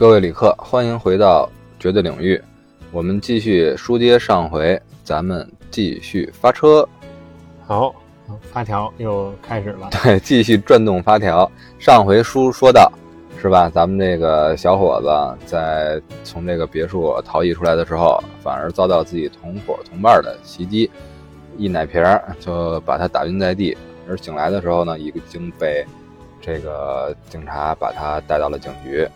[0.00, 1.46] 各位旅客，欢迎回到
[1.78, 2.42] 绝对领域。
[2.90, 6.88] 我们继续书接上回，咱们继续发车。
[7.66, 7.94] 好，
[8.50, 9.90] 发条又开始了。
[9.90, 11.52] 对， 继续转动发条。
[11.78, 12.90] 上回书说到，
[13.42, 13.68] 是吧？
[13.68, 20.90] 咱们这个小伙子在从这个别墅逃逸出来的时候，反而遭到自己同伙同伴的袭击，
[21.58, 22.02] 一奶瓶
[22.38, 23.76] 就把他打晕在地。
[24.08, 25.84] 而醒来的时候呢，已经被
[26.40, 29.06] 这个警察把他带到了警局。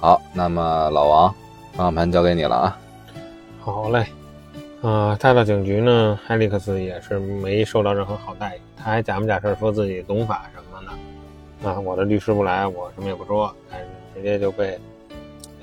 [0.00, 1.34] 好，那么老王，
[1.72, 2.78] 方向盘交给你了啊。
[3.60, 4.06] 好嘞，
[4.80, 11.68] 啊，带到警局呢，艾利克斯也是没受到任何好待遇，他还假模假式说自己懂法什么的。
[11.68, 14.78] 啊，我的律师不来，我什么也不说，但是直接就被，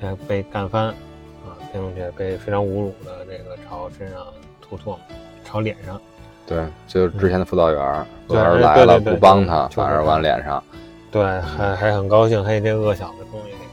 [0.02, 4.18] 呃，被干翻，啊，并且被非常侮辱的这个朝身上
[4.60, 5.00] 吐唾沫，
[5.44, 5.98] 朝脸上。
[6.46, 10.62] 对，就是之前的辅导员，辅导员来了不帮他，反而往脸上。
[11.10, 13.65] 对，还还很高兴，嘿，这恶小子终于给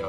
[0.00, 0.08] 要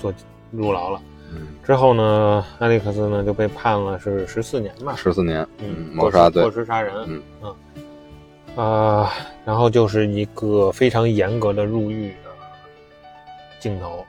[0.00, 0.12] 做
[0.50, 1.00] 入牢了。
[1.32, 9.12] 嗯，之后呢，艾利克斯呢就被判了是十四年吧，十四年，嗯，谋杀罪，过失杀人，嗯嗯，啊，
[9.44, 12.30] 然后就是一个非常严格的入狱的
[13.58, 14.04] 镜头，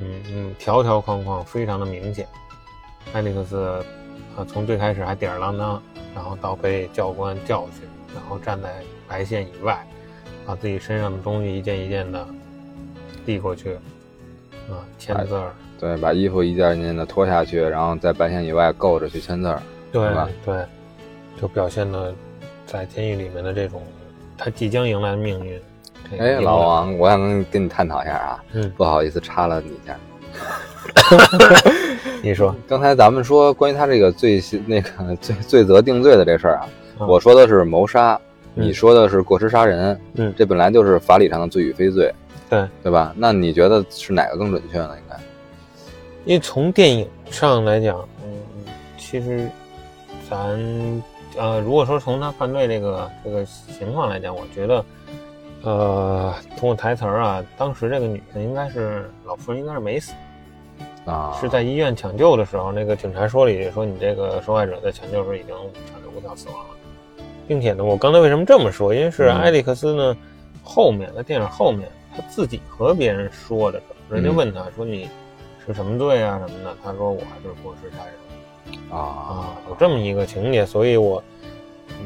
[0.00, 2.26] 嗯嗯，条条框框非常的明显。
[3.12, 3.84] 艾利克斯
[4.36, 5.82] 啊，从最开始还吊儿郎当。
[6.14, 7.82] 然后到被教官教训，
[8.14, 8.72] 然后站在
[9.08, 9.84] 白线以外，
[10.46, 12.24] 把自己身上的东西一件一件的
[13.26, 13.76] 递过去，
[14.70, 15.52] 啊，签字儿。
[15.78, 19.60] 对，把衣服一件一件的脱下去，然后在白线以外够着去签字儿。
[19.92, 20.08] 对
[20.44, 20.64] 对，
[21.40, 22.14] 就表现的
[22.66, 23.82] 在监狱里面的这种
[24.36, 25.60] 他即将迎来的命运。
[26.18, 29.96] 哎，老王，我想跟跟你探讨一下啊，嗯，不好意思插了你一下。
[32.22, 36.68] 你说， 刚才咱们说关于他这个罪那个罪罪责定罪的这事儿啊，
[37.06, 38.20] 我说的是谋杀，
[38.54, 42.12] 你说的是过失杀人，嗯，这本来就是法理上的罪与非罪，
[42.54, 43.14] 对对吧？
[43.16, 44.96] 那你觉得是哪个更准确呢？
[44.96, 45.16] 应该，
[46.24, 49.48] 因为从电影上来讲，嗯，其实
[50.28, 50.38] 咱
[51.36, 53.44] 呃，如果说从他犯罪这个这个
[53.78, 54.84] 情况来讲，我觉得，
[55.62, 60.12] 呃，通过台词儿啊，当时这个女的应该是老妇人，应该是没死。
[61.04, 65.48] 啊，是在医院抢救的时候，那个警察说了一句：“说你这个受害者在抢救时候已经
[65.92, 66.74] 抢救无效死亡了，
[67.46, 68.94] 并且呢，我刚才为什么这么说？
[68.94, 70.16] 因为是埃里克斯呢，
[70.62, 75.08] 后面在电影后面他自己和别人说的时候，人家问他说你
[75.66, 81.22] 是什么罪啊什么的，他说我还是过失杀人啊啊，有这么一个情节，所以我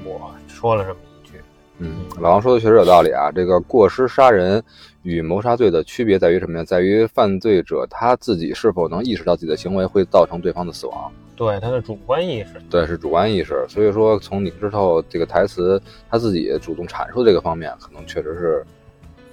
[0.05, 1.35] 我说了这么一句。
[1.79, 4.63] 嗯，老王说的确实有道理啊，这个过失杀人。
[5.05, 6.65] 与谋杀罪的区别在于什么呀？
[6.65, 11.11] 在于犯罪者他自己是否能意识到自己的行为会造成对方的死亡。
[11.35, 13.65] 对他的主观意识，对是主观意识。
[13.69, 15.81] 所以说，从你之后这个台词
[16.11, 18.67] 他自己主动阐述这个方面，可能确实是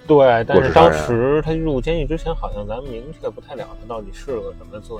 [0.07, 0.45] 对。
[0.47, 4.97] 但是当时他入监狱之前，好像咱们明确不太了他到底是个什么罪。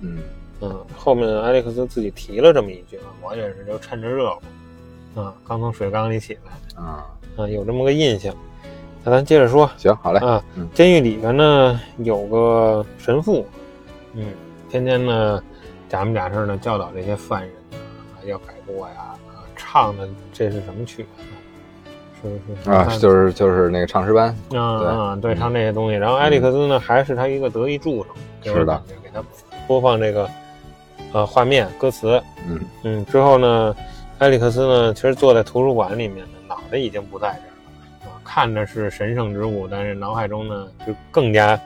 [0.00, 0.18] 嗯
[0.60, 7.06] 嗯，后面艾利克斯自己提了这么一句啊，我也是就趁着热乎啊，刚从水缸里起来啊
[7.36, 8.34] 啊，有这么个印象。
[9.02, 10.42] 那咱接着说，行，好嘞啊。
[10.72, 13.44] 监狱里边呢有个神父，
[14.14, 14.32] 嗯，
[14.70, 15.42] 天天呢
[15.88, 21.04] 假模假式的教导这些犯人啊，要改过呀，啊，唱的这是什么曲？
[21.18, 21.24] 是
[22.62, 25.96] 是啊，就是就是那个唱诗班啊啊，对，唱这些东西。
[25.96, 28.10] 然后埃里克斯呢还是他一个得意助手，
[28.42, 29.22] 是的，给他
[29.66, 30.28] 播放这个
[31.12, 33.06] 呃画面歌词，嗯嗯。
[33.06, 33.76] 之后呢，
[34.18, 37.50] 埃里克斯呢其实坐在图书馆里面呢，脑袋已经不在这儿。
[38.26, 41.60] 看着是神圣之物，但是脑海中呢就更加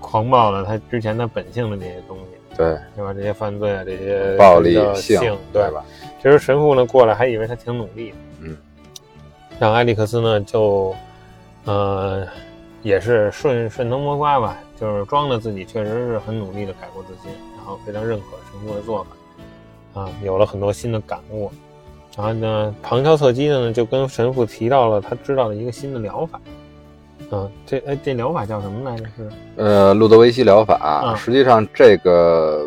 [0.00, 3.14] 狂暴了他之前他本性的这些东西，对，对吧？
[3.14, 5.84] 这些犯罪啊，这些暴力性，对吧？
[6.20, 8.12] 其实神父呢过来还以为他挺努力
[9.60, 10.96] 让埃里克斯呢就
[11.66, 12.26] 呃
[12.82, 21.52] 也是顺顺藤摸瓜吧，就是装的自己确实是很努力的改过自新，然后非常认可神父的做法，啊，有了很多新的感悟。
[22.16, 26.40] 然后呢，旁敲侧击的呢，就跟神父提到了他知道的一个新的疗法。
[27.30, 29.04] 嗯，这哎，这疗法叫什么来着？
[29.14, 31.14] 是呃，路德维希疗法。
[31.14, 32.66] 实际上，这个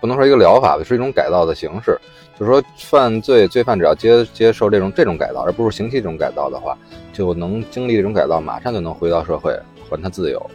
[0.00, 2.00] 不能说一个疗法吧，是一种改造的形式。
[2.38, 6.76] 就是说，犯罪罪犯只要接接受这种这种改造，而不是刑期这种改造的话，
[7.12, 9.56] 就能经历这种改造，马上就能回到社会，
[9.88, 10.50] 还他自由。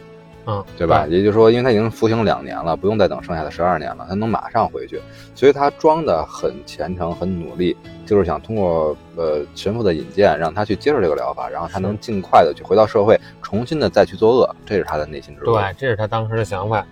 [0.50, 1.06] 嗯，对吧？
[1.10, 4.98] 也就是说，因为他已经服刑两年了，不用再等剩下的十二年了，他能马上回去，
[5.34, 7.76] 所以他装的很虔诚、很努力，
[8.06, 16.86] 就是想通过呃神父的引荐，让他去接受这个疗法，然后他能尽快的去回到社会，重新的再去作恶，这是他的内心之对，这是他当时的想法。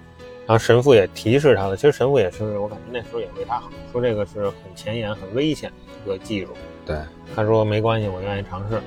[0.46, 6.52] 然后神父也提示他了，其实神父也是，我感觉那时候也为他好，说这个是很前沿、很危险的一个技术。
[6.84, 6.96] 对，
[7.34, 8.81] 他说没关系，我愿意尝试。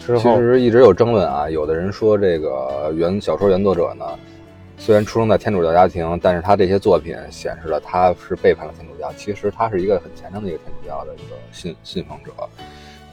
[0.00, 4.04] 之后其实一直有争论啊，有的人说这个原小说原作者呢，
[4.78, 9.12] 虽然出生在天主教家庭，但是他这些作品显示了他是背叛了天主教。
[9.12, 12.32] 其实他是一个很虔诚的一个天主教的一个信信奉者。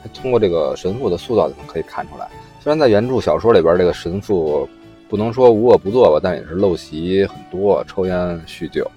[0.02, 2.30] 他通过这个神父的塑造就能可以看出来。
[2.62, 4.68] 虽然在原著小说里边，这个神父
[5.10, 8.16] 不能说无恶不作吧，但也是陋习很多，抽烟、
[8.48, 8.90] 酗酒，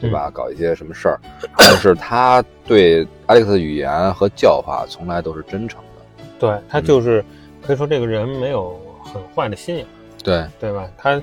[0.00, 0.30] 对吧？
[0.30, 1.20] 搞一些什么事儿。
[1.56, 6.24] 但是他对艾利克斯的语言和教化从来都是真诚的。
[6.38, 7.24] 对他就是
[7.60, 9.86] 可以说这个人没有很坏的心眼。
[10.22, 10.88] 对对吧？
[10.96, 11.20] 他。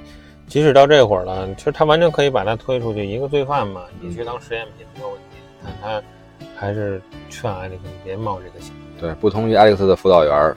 [0.47, 5.37] 即使到这会儿了，其实他完全可以把他推出去，一个罪犯嘛，你去当实验品没有问题。
[5.63, 6.01] 但他
[6.57, 6.99] 还是
[7.29, 8.73] 劝艾利克斯别冒这个险。
[8.99, 10.55] 对，不同于艾利克斯的辅导员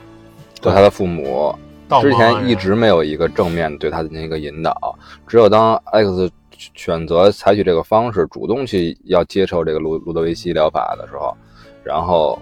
[0.63, 1.55] 和他的父母，
[2.01, 4.97] 之前一直没有一个正面对他进行一个引导。
[5.27, 6.31] 只有当艾利克斯
[6.75, 11.37] 选择采取这个方式，主动去要接受这个路路德维希疗法的时候，
[11.83, 12.39] 然后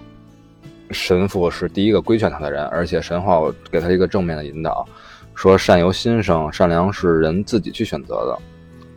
[0.91, 4.87] 神父是第一个规劝他的人，而且神话给他一个正面的引导。
[5.33, 8.37] 说善由心生，善良是人自己去选择的。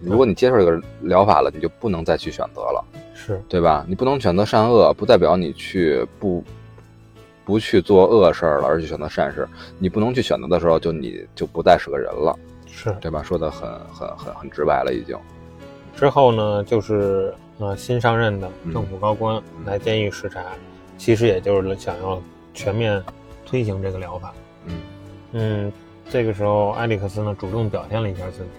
[0.02, 2.84] 如果你接受这个疗法了，你就不能再去选择了，
[3.14, 3.86] 是对吧？
[3.88, 6.44] 你不能选择善恶，不代表你去不
[7.44, 9.48] 不去做恶事儿了，而去选择善事。
[9.78, 13.22] 你不能去选择的时候，就你就不再是个人了，是对吧？
[13.22, 15.16] 说的很很很很直白了，已经。
[15.96, 20.42] 之后呢，就是呃新上任的政府高官来监狱视察，
[20.96, 22.20] 其实也就是想要
[22.52, 23.02] 全面
[23.46, 24.32] 推行这个疗法。
[24.66, 24.80] 嗯
[25.32, 25.72] 嗯。
[26.10, 28.50] 这个时候，埃里克斯呢主动表现了一下自己，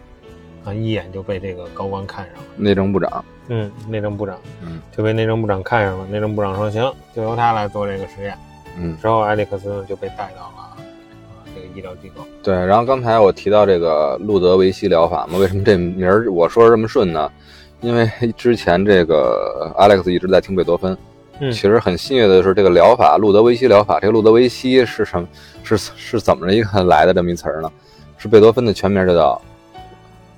[0.68, 2.42] 啊，一眼就被这个高官看上了。
[2.58, 6.08] 内政部长，嗯，内政部长，嗯，就被内政部长看上了。
[6.08, 8.36] 内政部长说：“行，就由他来做这个实验。”
[8.77, 10.77] 嗯，之后埃里克斯就被带到了啊
[11.54, 12.24] 这个医疗机构。
[12.44, 17.31] 对，然后刚才我提到这个路德维希疗法嘛，为什么这名儿我说这么顺呢？
[17.81, 20.98] 因为 之前这个 Alex 一直在听贝多芬。
[21.42, 25.28] 嗯其实很幸运的是，这个疗法路德维希疗法，这个路德维希是什么？
[25.63, 27.69] 是是怎么着一个来的这么一词儿呢？
[28.18, 29.42] 是贝多芬的全名就叫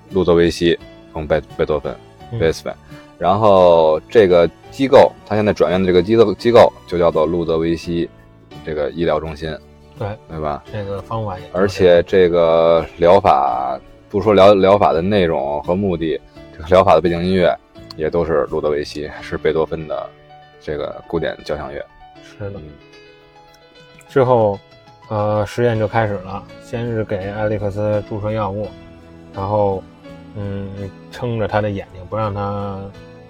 [0.10, 0.76] 路德维希
[1.14, 1.96] 从贝贝多芬
[2.40, 2.74] 贝斯芬。
[3.20, 8.10] 然后这个机构，他现在转院的这个机构机构就叫做路德维希
[8.68, 9.50] 这个医疗中心，
[9.98, 10.62] 对对吧？
[10.70, 13.80] 这个方法也，而且这个疗法，
[14.10, 16.20] 不说疗疗法的内容和目的，
[16.52, 17.58] 这个疗法的背景音乐
[17.96, 20.10] 也都是路德维希，是贝多芬的。
[20.60, 21.82] 这个古典交响乐
[22.22, 22.60] 是的。
[24.10, 24.60] 之后，
[25.08, 26.44] 呃，实验就开始了。
[26.62, 28.68] 先是给艾利克斯注射药物，
[29.34, 29.82] 然后，
[30.36, 30.68] 嗯，
[31.10, 32.82] 撑着他的眼睛，不让他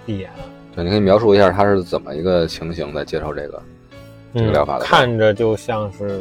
[0.04, 0.28] 闭眼。
[0.74, 3.62] 对，你可以描述一下他是怎么一个情形在接受这个
[4.34, 4.84] 这个疗法的？
[4.84, 6.20] 看着就像是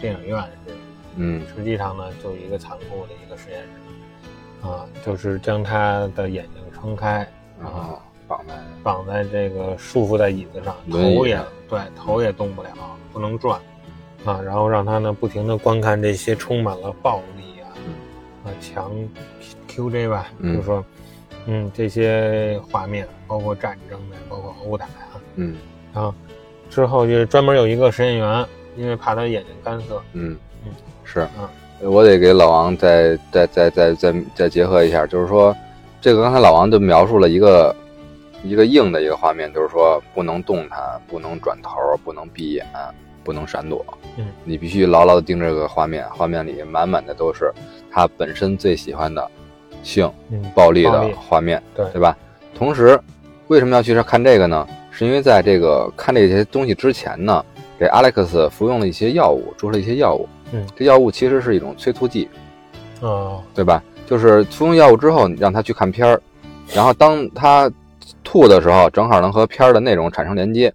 [0.00, 0.76] 电影院似的。
[1.16, 4.66] 嗯，实际上呢，就是一个残酷的一个实验室。
[4.68, 7.26] 啊，就是将他的眼睛撑开
[7.62, 7.98] 啊。
[8.28, 12.70] 绑在绑在这个束缚在椅子上，头也对，头也动不了，
[13.12, 13.60] 不能转
[14.24, 14.40] 啊。
[14.40, 17.68] 然后让他呢不停的观看这些充满了暴力啊
[18.44, 18.90] 啊强
[19.68, 20.82] QJ 吧，就是说
[21.44, 25.56] 嗯这些画面，包括战争的，包括殴打啊，嗯
[25.92, 26.14] 啊
[26.72, 28.46] 之后就是专门有一个实验员，
[28.76, 30.72] 因为怕他眼睛干涩，嗯嗯
[31.04, 31.50] 是啊，
[31.82, 35.54] 我得给老王再再再再再再结合一下，就是说
[36.00, 37.74] 这个刚才老王就描述了一个。
[38.44, 42.66] 一个硬的一个画面，就是说不能动弹，不能转头，不能闭眼，
[43.22, 43.86] 不能闪躲。
[44.16, 47.52] 嗯，你必须牢牢的盯着这个画面，画面里满满的都是
[47.88, 49.30] 他本身最喜欢的
[49.84, 50.10] 性
[50.56, 52.18] 暴力的画面，对对吧？
[52.52, 52.98] 同时，
[53.46, 54.66] 为什么要去看这个呢？
[54.92, 57.44] 是因为在这个看这些东西之前呢，
[57.76, 60.28] 给 Alex 服用了一些药物，注射了一些药物。
[60.52, 62.28] 嗯，这药物其实是一种催吐剂，
[63.00, 63.82] 哦，对吧？
[64.06, 66.22] 就是服用药物之后，你让他去看片儿，
[66.72, 67.68] 然后当他。
[68.24, 70.72] 吐的时候正好能和片儿的内容产生连接，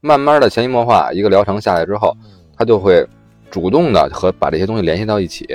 [0.00, 2.16] 慢慢的潜移默化，一个疗程下来之后，
[2.56, 3.06] 他就会
[3.50, 5.46] 主动的和把这些东西联系到一起，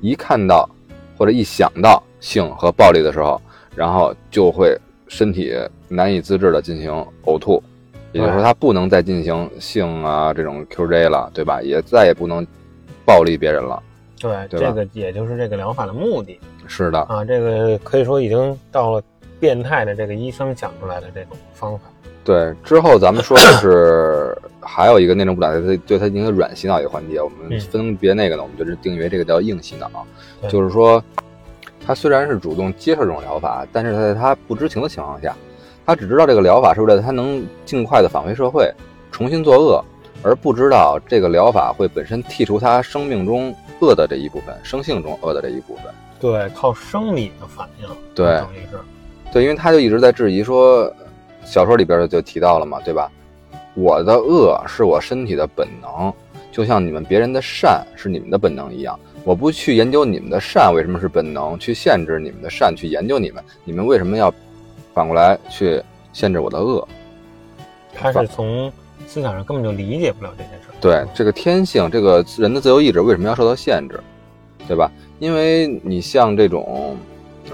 [0.00, 0.68] 一看到
[1.16, 3.40] 或者一想到性和暴力的时候，
[3.76, 4.76] 然后就会
[5.06, 5.52] 身体
[5.88, 6.90] 难以自制的进行
[7.24, 7.62] 呕吐，
[8.12, 11.60] 也就是说他不能再进行性啊这种 QJ 了，对吧？
[11.62, 12.46] 也再也不能
[13.04, 13.82] 暴力别人了。
[14.20, 16.38] 对，这个也就是这个疗法的目的。
[16.66, 19.02] 是的啊，这个可以说已经到了。
[19.40, 21.84] 变态的这个医生想出来的这种方法，
[22.24, 22.52] 对。
[22.64, 29.88] 之后咱们说的是 还有一个内政部长对他对他进行软洗脑一个环节，我们分别那个呢，我们就是定义为这个叫硬洗脑，
[30.48, 31.00] 就是说
[31.86, 35.36] 他虽然是主动接受这种疗法，但是他在他不知情的情况下，
[35.88, 38.70] 他只知道这个疗法是为了他能尽快的返回社会，
[39.10, 39.82] 重新作恶，
[40.22, 45.84] 而不知道这个疗法会本身剔除他生命中恶的这一部分，生性中恶的这一部分。
[46.20, 48.78] 对，靠生理的反应，对，等于是。
[49.32, 50.92] 对，因为他就一直在质疑说，
[51.42, 53.10] 小说里边就提到了嘛，对吧？
[53.72, 56.12] 我的恶是我身体的本能，
[56.52, 59.00] 就像你们别人的善是你们的本能一样。
[59.24, 64.30] 我不去研究你们的善为什么是本能，去限制你们的善，去研究你们，你们为什么要
[64.98, 65.80] 反过来去
[66.12, 66.86] 限制我的恶？
[67.94, 68.68] 他是从
[69.06, 70.66] 思想上根本就理解不了这件事。
[70.80, 74.00] 对这个天性，这个人的自由意志为什么要受到限制？
[74.66, 74.90] 对吧？
[75.20, 76.96] 因为你像这种，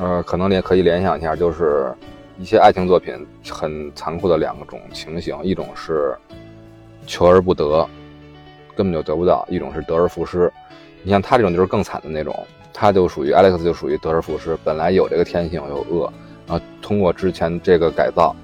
[0.00, 1.94] 呃，可能联可以联想一下，就是
[2.38, 3.14] 一些爱情作品
[3.50, 6.16] 很残酷的两种情形，一种是
[7.06, 7.86] 求而不得，
[8.74, 10.50] 根本就得不到；一种是得而复失。
[11.02, 12.34] 你像他这种就是更惨的那种，
[12.72, 16.10] 他就属于 Alex 就属于得而复失，本来有这个天性有恶，
[16.46, 18.34] 然后通过之前这个改造，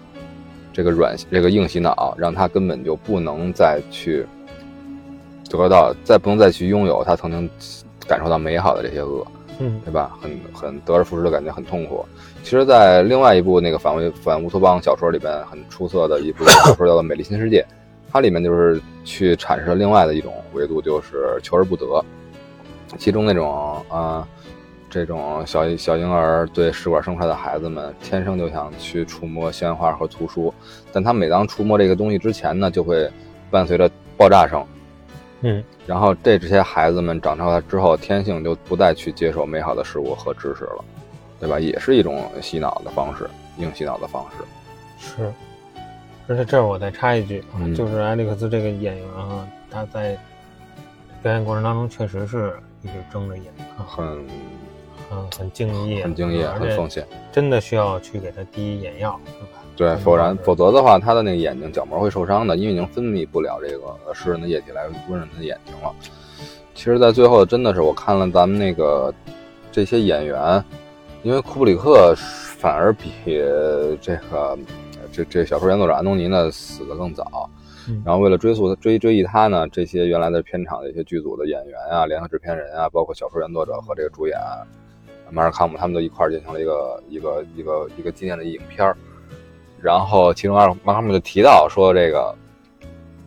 [0.72, 4.26] 这个软这个硬洗脑，让他根本就不能再去
[5.48, 7.50] 得到，再不能再去拥有他曾经
[8.06, 9.26] 感受到美好的这些恶，
[9.58, 10.16] 嗯，对吧？
[10.20, 12.04] 很很得而复失的感觉，很痛苦。
[12.42, 17.60] 其实，在另外一部那个反乌反乌托邦小说里边，很出色的一部小说叫做《美丽新世界》，
[18.10, 22.02] 它里面就是去阐释了另外的一种维度，就是求而不得。
[22.96, 24.26] 其中那种啊，
[24.90, 30.52] 这种小小婴儿对试管生出来的孩子们，天生就想去触摸鲜花和图书，
[30.92, 33.08] 但他每当触摸这个东西之前呢，就会
[33.50, 34.66] 伴随着爆炸声，
[35.42, 40.84] 嗯，然后这这些孩子们长大了之后，天性就不再去接受美好的事物和知识了，
[41.38, 41.58] 对吧？
[41.60, 44.44] 也是一种洗脑的方式，硬洗脑的方式。
[44.98, 45.32] 是，
[46.26, 47.74] 而且这儿我再插一句啊，嗯。
[47.74, 50.18] 就是艾利克斯这个演员啊，他在
[51.22, 53.46] 表演过程当中确实是一直睁着眼
[53.78, 54.26] 啊，很
[55.10, 57.04] 很很敬业，很敬业，很奉献。
[57.32, 59.48] 真的需要去给他滴眼药，对吧？
[59.76, 65.92] 对，嗯否然否则的话，他的那个眼睛角膜会受伤的，因为已经分泌不了这个湿润的液体来温润他的眼睛了。
[66.74, 69.12] 其实，在最后真的是我看了咱们那个
[69.72, 70.64] 这些演员，
[71.22, 73.10] 因为库布里克反而比
[74.00, 74.58] 这个
[75.12, 77.50] 这这小说原作者安东尼呢死的更早。
[77.88, 84.38] 嗯然后为了追溯追追忆他呢，这些原来的片场的一些剧组的演员啊、联合制片人啊，包括小说原作者和这个主演
[85.32, 88.96] 马尔康姆，他们都一块儿进行了一个一个一个一个纪念的影片儿。
[89.80, 92.34] 然后其中二马尔康姆就提到说，这个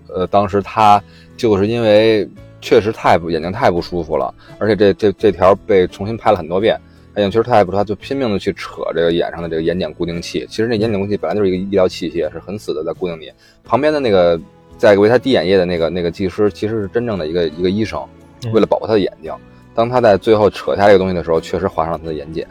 [0.07, 1.01] 呃，当时他
[1.35, 2.29] 就是因为
[2.61, 6.79] 确实太不眼睛太不舒服了，而且这这这条被重新拍了很多遍。
[7.15, 10.45] 他眼睛确实太不舒服，他就拼命的去扯这个眼上的这个眼睑固定器。
[10.47, 13.31] 其实那眼睑固定器本来就是一个医疗器械，是很死的，在固定你。
[13.63, 14.39] 旁边的那个
[14.77, 18.03] 在为他滴眼液的那个那个技师，其实是真正的一个一个医生，
[18.45, 19.31] 嗯为了保护他的眼睛。
[19.75, 22.45] 当他在最后扯下这个东西的时候，确实划伤了他的眼睑，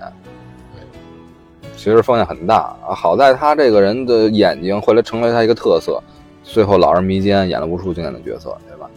[1.77, 2.95] 其实风险很大啊。
[2.95, 6.03] 好在他这个人的眼睛后来成为他一个特色，
[6.43, 8.91] 最后老而弥坚，演了无数经典的角色，对吧？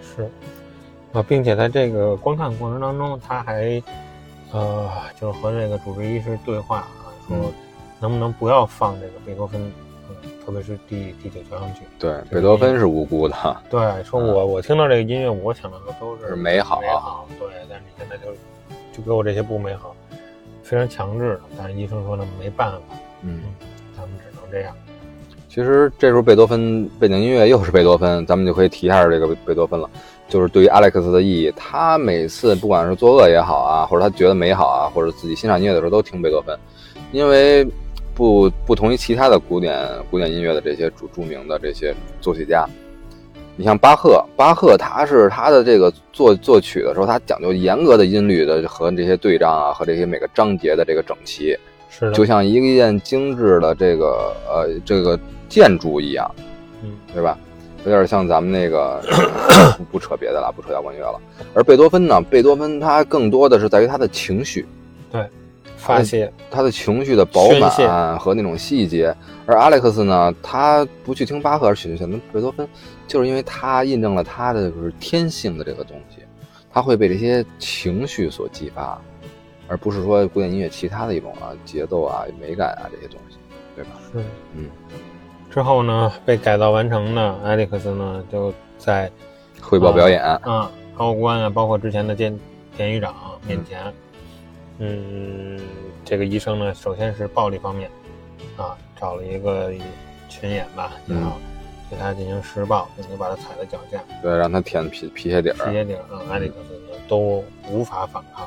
[0.00, 0.30] 是
[1.12, 3.82] 啊，并且在这个观看过程当中，他还
[4.52, 4.88] 呃，
[5.20, 7.52] 就是和这个主治医师对话啊，说嗯
[8.00, 9.85] 能不能不要放这个贝多芬，嗯，
[10.46, 11.80] 特别是第第九交响曲。
[11.98, 13.34] 对，贝多芬是无辜的，
[13.68, 17.26] 对，说我我听到这个音乐，我想到的都是是美好美好。
[17.38, 18.32] 对，但是你现在就
[18.96, 19.94] 就给我这些不美好，
[20.62, 21.40] 非常强制的。
[21.58, 22.78] 但是医生说呢，没办法，
[23.22, 23.40] 嗯。
[23.96, 24.74] 咱们只能这样。
[25.48, 29.88] 其实这时候贝多芬背景音乐又是贝多芬，咱们就可以提一下这个贝多芬了。
[30.28, 36.54] 就是对于 Alex 的意义，他每次不管是作恶也好啊，或者他觉得美好啊，或者自己欣赏音乐的时候都听贝多芬，
[37.10, 37.66] 因为
[38.16, 39.78] 不不同于其他的古典
[40.10, 42.66] 古典音乐的这些著著名的这些作曲家，
[43.56, 51.56] 你像巴赫，巴赫他是他的这个作作曲的时候，他讲究严格的音律的和这些对仗啊，和这些每个章节的这个整齐，
[51.90, 55.18] 是的，就像一件精致的这个呃这个
[55.48, 56.28] 建筑一样，
[56.82, 57.38] 嗯，对吧？
[57.84, 59.00] 有点像咱们那个
[59.76, 61.20] 不不扯别的了，不扯摇滚乐了。
[61.54, 64.66] 而贝多芬呢，贝多芬他更多的是在于他的情绪，
[65.86, 66.32] 发泄。
[66.50, 69.14] 他的情绪的饱满和那种细节。
[69.46, 72.68] 而阿莱克斯呢，他不去听巴赫，而选选择贝多芬，
[73.06, 76.22] 就是因为他印证了他的就是天性的这个东西，
[76.72, 79.00] 他会被这些情绪所激发，
[79.68, 83.36] 而不是说古典音乐其他的一种啊节奏啊、美感啊这些东西，
[83.76, 83.90] 对吧？
[84.12, 84.18] 是，
[84.54, 84.68] 嗯。
[85.48, 89.10] 之后呢，被改造完成的艾利克斯呢，就在
[89.60, 92.38] 汇报表演，啊高官啊，包括之前的监
[92.76, 93.14] 典狱长
[93.46, 93.92] 面前，嗯，
[96.04, 97.90] 这个医生呢，首先是暴力方面
[98.56, 99.72] 啊，找了一个
[100.28, 101.36] 群演吧，嗯然后
[101.88, 108.44] 对他进行施暴，并且把他踩在脚下，对，让他舔皮皮鞋底儿，皮鞋底儿啊，艾里克斯呢都无法反抗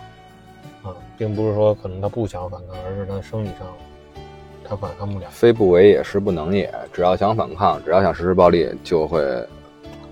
[0.83, 3.67] 啊，并不是说可能他不想反抗，而是他生理上
[4.63, 5.27] 他反抗不了。
[5.31, 6.73] 非不为也，是不能也。
[6.93, 9.21] 只要想反抗，只要想实施暴力，就会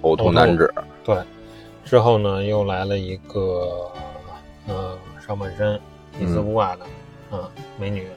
[0.02, 0.74] 呕吐难止。
[1.04, 1.16] 对，
[1.86, 3.92] 之后呢，又来了一个，
[4.68, 5.80] 呃，上半身
[6.20, 6.86] 一丝不挂的，
[7.32, 7.40] 嗯、
[7.80, 8.08] 美女，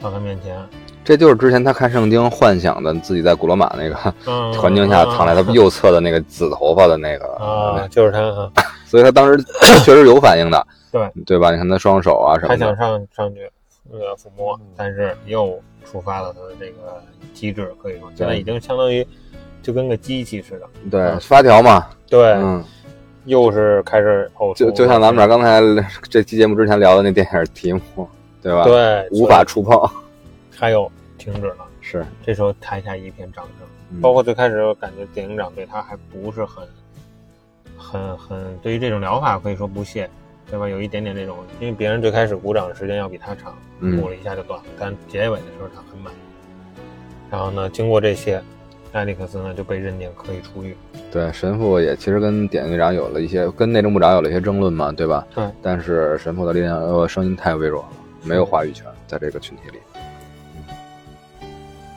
[0.00, 0.56] 到他面前，
[1.04, 8.52] 这就是之前他看圣经幻想的自己在古罗马那个嗯 环境下躺在他右侧的那个紫头发的那个，啊，就是他啊，
[8.86, 9.42] 所以他当时
[9.84, 11.10] 确实有反应的，对。
[11.24, 11.50] 对吧？
[11.50, 13.50] 你看他双手啊什么他想，上上去
[13.90, 19.06] 呃抚摸，但是又触发了他的这个机制，可以说现在已经相当于
[19.62, 20.68] 就跟个机器似的。
[20.90, 22.62] 对发条嘛，对，嗯，
[23.26, 25.60] 又是开始呕吐，就就像咱们俩刚才
[26.08, 28.08] 这期节目之前聊的那电影题目，
[28.40, 29.78] 对吧？，对无法触碰，
[30.50, 31.66] 还有停止了。
[31.80, 36.66] 是，这时候台下一片掌声，嗯包括最开始感觉电影长对他还不是很、
[37.76, 40.10] 很、很对于这种疗法可以说不屑，
[40.50, 40.68] 对吧？
[40.68, 46.12] 有一点点那种，因为别人最开始鼓掌的时间要比他长，嗯鼓了一下就断了，但结尾的时候他很满。
[47.30, 48.42] 然后呢，经过这些，
[48.92, 50.76] 埃里克斯呢就被认定可以出狱。
[51.12, 55.26] 对，神父也其实跟典狱长有了一些，跟内政部长有了一些争论嘛，对吧？
[55.34, 55.44] 对。
[55.62, 57.88] 但是神父的力量呃声音太微弱了，
[58.22, 59.78] 没有话语权在这个群体里。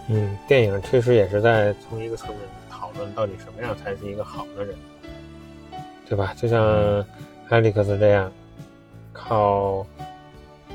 [0.09, 4.75] 嗯，电影确实也是在从一个层面讨论到底什么样才是一个好的人，
[6.07, 6.33] 对吧？
[6.35, 7.05] 就像
[7.49, 8.31] 埃里克斯这样，
[9.13, 9.85] 靠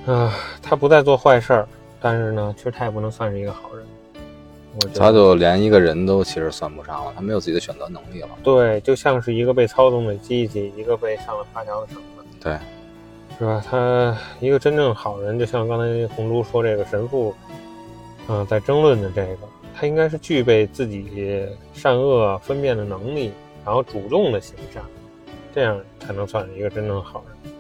[0.07, 1.69] 啊，他不再做坏事儿，
[2.01, 3.85] 但是呢，其实他也不能算是一个好人。
[4.95, 8.29] 他就连一个人都其实算不上了，他没有自己的选择能力了。
[8.43, 12.59] 对，就像是一个被操纵的机器，一个被上了发条的绳子，对，
[13.39, 13.65] 是吧？
[13.69, 17.35] 他一个真正好人，就像刚才红珠说这个神父，
[18.29, 19.39] 嗯、在争论的这个，
[19.75, 23.33] 他应该是具备自己善恶分辨的能力，
[23.65, 24.83] 然后主动的行善，
[25.55, 27.53] 这样才能算是一个真正的好人。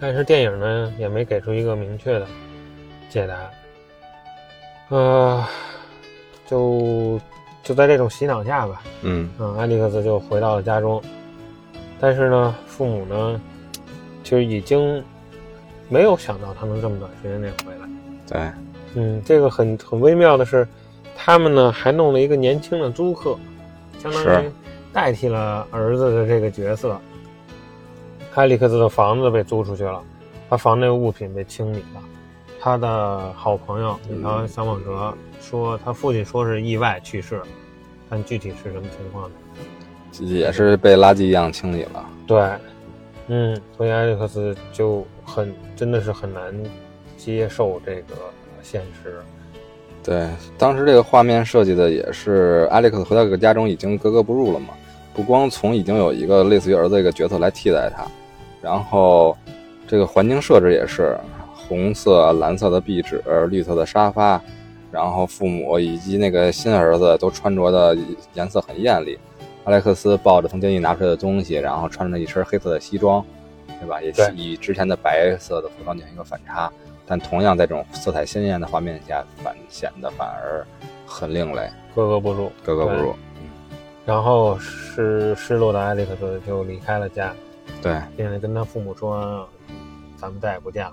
[0.00, 2.26] 但是电影呢，也没给出一个明确的
[3.08, 3.34] 解答。
[4.90, 5.42] 呃，
[6.46, 7.20] 就
[7.62, 11.02] 就在这种洗脑下吧，嗯，嗯，埃里克斯就回到了家中，
[11.98, 13.40] 但是呢，父母呢，
[14.22, 15.02] 其实已经
[15.88, 17.88] 没有想到他能这么短时间内回来。
[18.26, 18.50] 对，
[18.94, 20.66] 嗯，这个很很微妙的是，
[21.16, 23.36] 他们呢还弄了一个年轻的租客，
[23.98, 24.50] 相当于
[24.92, 27.00] 代替了儿子的这个角色。
[28.34, 30.02] 埃里克斯的房子被租出去了，
[30.50, 32.02] 他房内物品被清理了。
[32.60, 37.40] 他的好朋友一条小蟒蛇说，他父亲说是意外去世，
[38.08, 39.36] 但具体是什么情况呢？
[40.20, 42.08] 也是被垃圾一样清理了。
[42.26, 42.50] 对，
[43.26, 46.54] 嗯，所以艾利克斯就很真的是很难
[47.16, 48.14] 接受这个
[48.62, 49.20] 现实。
[50.02, 54.68] 对，当时这个画面设计的也是艾利克斯回到这个家中已经格格不入了嘛，
[55.14, 58.06] 不光从已经有一个类似于儿子一个角色来替代他，
[58.62, 59.36] 然后
[59.86, 61.18] 这个环境设置也是
[61.54, 64.40] 红色、蓝色的壁纸、绿色的沙发，
[64.94, 67.98] 然后父母以及那个新儿子都穿着的
[68.34, 69.18] 颜色很艳丽。
[69.64, 73.24] 阿莱克斯抱着从监狱拿出来的东西，然后穿着一身黑色的西装，
[73.80, 74.00] 对吧？
[74.00, 76.70] 也对以之前的白色的服装进行一个反差。
[77.06, 80.64] 但同样在这种色彩鲜艳的画面下，反显得反而
[81.04, 83.16] 很另类，格格不入，格格不入。
[84.06, 87.34] 然后失失落的埃里克斯就离开了家，
[87.82, 89.48] 对，并且跟他父母说
[90.16, 90.92] ：“咱们再也不见了。”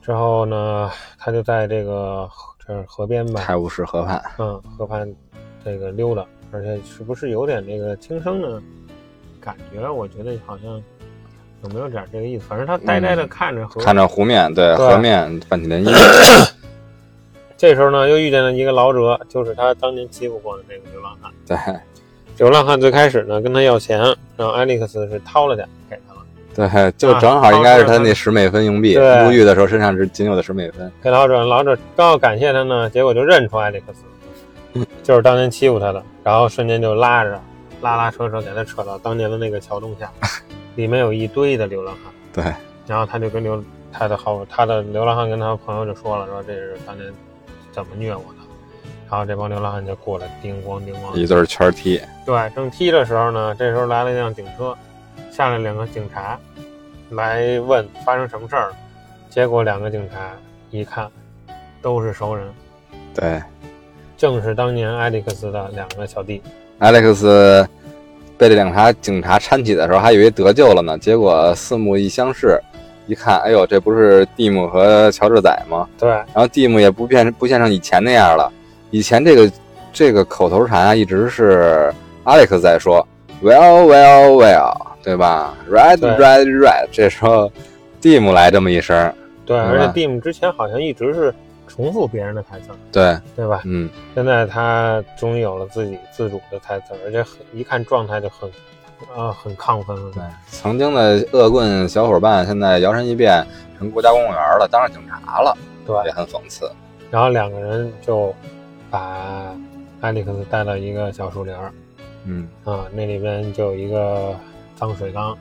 [0.00, 2.28] 之后呢，他就在这个
[2.66, 5.12] 这是河边吧，泰晤士河畔，嗯，河畔
[5.64, 8.62] 这个溜达，而且是不是有点这个轻生的
[9.40, 9.88] 感觉？
[9.90, 10.82] 我觉得好像
[11.62, 12.46] 有没有点这个意思？
[12.48, 15.92] 反正他呆呆的看着河，看着湖面，对，对河面泛起涟漪。
[17.56, 21.32] 这时候呢，又遇见了一个老者，就是他当年欺负过的那个流浪汉。
[21.46, 21.56] 对，
[22.38, 24.00] 流浪汉最开始呢跟他要钱，
[24.36, 25.68] 然后埃利克斯是掏了点
[26.54, 30.90] 对，就正好应该是他那十美分硬币，对入狱的时候身上只仅有的十美分。
[31.02, 37.40] 给老者，老者刚要感谢他呢，结果就认出埃利克斯， 就是当年欺负他的，然后瞬间就拉着
[37.82, 40.10] 拉拉扯扯给他扯到当年的那个桥洞下，
[40.76, 42.12] 里面有一堆的流浪汉。
[42.32, 42.54] 对，
[42.86, 43.62] 然后他就跟流
[43.92, 47.12] 他的好他的流浪汉跟他朋友就说了，说这是当年
[47.72, 48.44] 怎么虐我的。
[49.10, 52.00] 然后这帮流浪汉就过来，叮咣叮咣，一对圈踢。
[52.26, 54.74] 对，正踢的时候呢，这时候来了一辆警车，
[55.36, 56.38] 下来两个警察，
[57.10, 58.76] 来问发生什么事儿了。
[59.28, 60.30] 结果两个警察
[60.70, 61.10] 一看，
[61.82, 62.46] 都是熟人，
[63.12, 63.42] 对
[64.16, 66.40] 正是当年埃里克斯的两个小弟。
[66.78, 67.66] ，Alex
[68.38, 72.56] 被这两察警察搀起的时候，还以为得救了呢，结果四目一相视，
[73.08, 75.88] 一看，哎呦，这不是蒂姆和乔治仔吗？
[75.98, 78.48] 对，然后蒂姆也不变不像成以前那样了，
[78.92, 79.52] 以前这个
[79.92, 81.92] 这个口头禅啊，一直是
[82.24, 83.04] Alex 在说
[83.42, 85.54] Well Well Well，对吧？
[85.68, 85.76] 对。
[85.76, 87.52] Right Right，这时候
[88.00, 89.12] 蒂姆来这么一声，
[89.46, 91.32] 对，而且蒂姆之前好像一直是
[91.68, 93.62] 重复别人的台词，对，对吧？
[93.64, 98.48] 嗯，现在他终于有了自己自主的台词，而且很一看状态就很，
[99.16, 100.10] 啊、很亢奋了。
[100.14, 103.46] 对，曾经的恶棍小伙伴现在摇身一变
[103.78, 105.96] 成国家公务员了，当上警察了，对。
[106.06, 106.70] 也很讽刺。
[107.10, 108.34] 然后两个人就
[108.90, 109.54] 把
[110.00, 111.72] 艾利克斯带到一个小树林儿，
[112.24, 114.34] 嗯，啊，那里边就有一个
[114.76, 115.36] 脏水缸，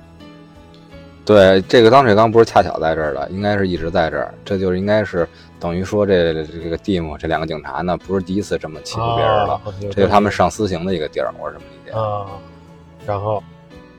[1.25, 4.33] 对，这个脏水缸不是恰巧在这儿的，应该是一直在这儿。
[4.45, 5.27] 这就是应该是
[5.59, 11.97] 等于说这这个蒂姆这两个警察呢，不是第一次这么欺负别人了，啊这是他们上私刑的一个地儿，我是这么理解。
[11.97, 12.27] 啊，
[13.05, 13.41] 然后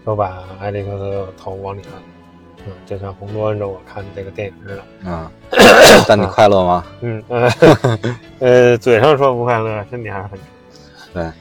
[0.05, 2.03] 就把艾利克斯的头往里按，
[2.66, 5.31] 嗯，就像红多恩着我看这个电影似的，嗯，
[6.07, 6.85] 但你快乐吗？
[7.01, 7.51] 嗯呃
[8.40, 10.38] 呃，嘴上说不快乐，身体还是很
[11.14, 11.33] 对，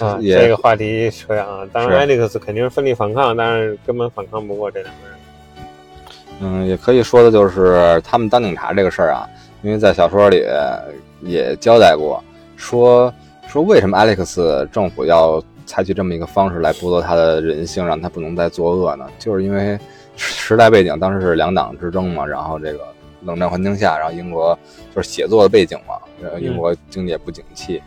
[0.00, 1.66] 啊，也这个话题扯远了。
[1.72, 5.16] 当然，艾利克斯肯定是奋力反抗，但是根本反抗不过这两个人。
[6.40, 9.26] 嗯，也可以说的就是他们当警察这个事儿啊，
[9.62, 10.44] 因为在小说里
[11.22, 12.22] 也交代过，
[12.56, 13.12] 说
[13.48, 19.08] 说为什么 Alex 政府要采取这么一个方式来剥夺他的人性，让他不能再作恶呢？
[19.18, 19.78] 就是因为
[20.16, 22.80] 时代背景当时是两党之争嘛，然后这个
[23.22, 24.58] 冷战环境下，然后英国
[24.94, 27.82] 就是写作的背景嘛，然后英国经济也不景气，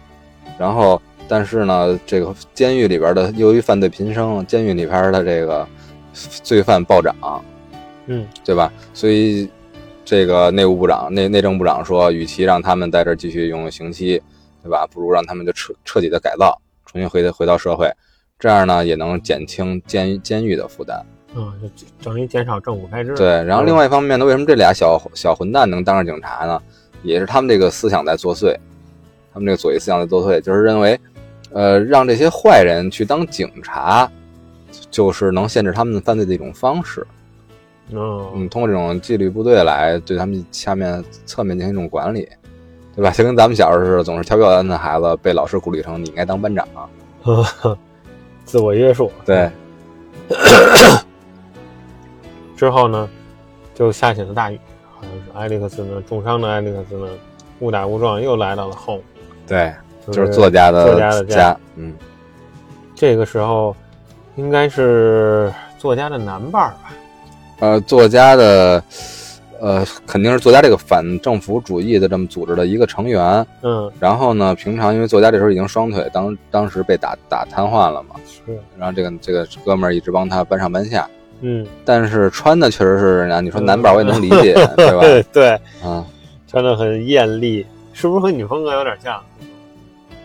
[0.58, 5.66] 然后但是呢，这个监狱里边的由于犯罪频生，监狱里边的这个
[6.14, 7.16] 罪犯暴涨。
[8.08, 8.74] 嗯对吧？
[8.92, 9.48] 所以
[10.04, 14.20] 这个内务部长、内内政部长说，与其让他们在这儿继续拥有刑期，
[14.64, 14.88] 对吧？
[14.92, 17.88] 不如让他们就彻彻底的改造，重新回回到社会，
[18.40, 21.06] 这样呢也能减轻监监狱的负担。
[21.36, 23.14] 嗯，就等于减少政府开支。
[23.16, 26.60] 对，然后另外一方面呢，为什么这俩小小混蛋能当上警察呢？
[27.04, 28.58] 也是他们这个思想在作祟，
[29.32, 31.00] 他们这个左翼思想在作祟，就是认为，
[31.52, 34.10] 呃，让这些坏人去当警察，
[34.92, 37.06] 就是能限制他们犯罪的一种方式。
[37.92, 42.30] 嗯嗯，通过这种纪律部队来对他们下面侧面进行一种管理，
[42.96, 43.10] 对吧？
[43.10, 46.68] 就跟咱们小时候似的，总是调皮捣蛋的孩子被老师鼓励成你应该当班长。
[47.24, 47.78] 呵呵
[48.46, 49.12] 自我约束。
[49.26, 49.50] 对，
[52.56, 53.10] 之后呢，
[53.74, 54.60] 就下起了大雨，
[54.94, 57.08] 好像是艾利克斯呢重伤的艾利克斯呢，
[57.60, 59.02] 误打误撞又来到了 home，
[59.48, 59.74] 对，
[60.08, 61.58] 就就是作家的作家的家。
[61.76, 61.94] 嗯，
[62.96, 63.76] 这个时候
[64.36, 66.92] 应该是作家的男伴儿吧？
[67.60, 68.82] 呃，作家的，
[69.60, 73.46] 呃，肯定是作家这个反政府主义的这么组织的一个成员。
[73.62, 81.06] 嗯，然后呢，平常因为作家这时候已经双腿当当时被打打瘫痪了嘛，是，然后这个这个哥们儿一直帮他搬上搬下，
[81.42, 85.24] 嗯，但是穿的确实是，啊你说男伴儿我也能理解，对吧？
[85.34, 85.50] 对，
[85.84, 86.06] 啊，
[86.48, 89.22] 穿的很艳丽，是不是和你风格有点像？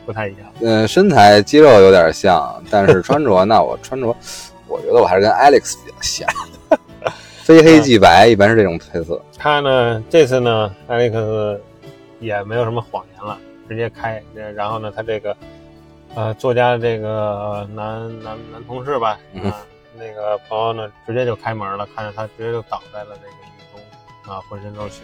[0.04, 0.40] 不太一样。
[0.62, 4.06] 嗯，身材肌肉有点像，但是穿着 那我穿着，
[4.66, 6.28] 我觉得我还是跟 Alex 比较像，
[7.44, 9.20] 非黑即白，一般是这种配色。
[9.38, 11.58] 他呢，这次呢，，Alex
[12.20, 13.38] 也没有什么谎言了，
[13.68, 14.22] 直接开。
[14.36, 15.36] 呃然后呢，他这个
[16.14, 19.56] 呃作家的这个男男男同事吧，嗯啊，
[19.98, 25.00] 那个朋友呢，直接就开门了，看着他直接就倒在了这个雨中，啊，浑身都是血。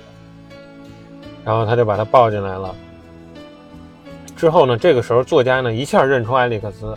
[1.45, 2.75] 然后他就把他抱进来了。
[4.41, 6.97] 之后呢，这个时候作家呢一下认出艾利克斯，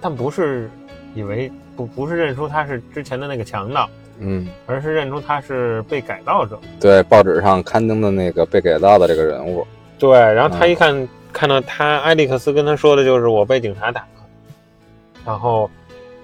[0.00, 0.68] 但不是
[1.14, 6.58] 以为不不是认出他是之前的那个强盗，嗯，而是认出他是被改造者。
[6.80, 9.64] 对，报纸上刊登的那个被改造的这个人物，
[10.00, 10.70] 对，然后他嗯。
[10.72, 14.26] 一看、看到他，艾利克斯跟他说的就是我被警察打了，
[15.24, 15.70] 然后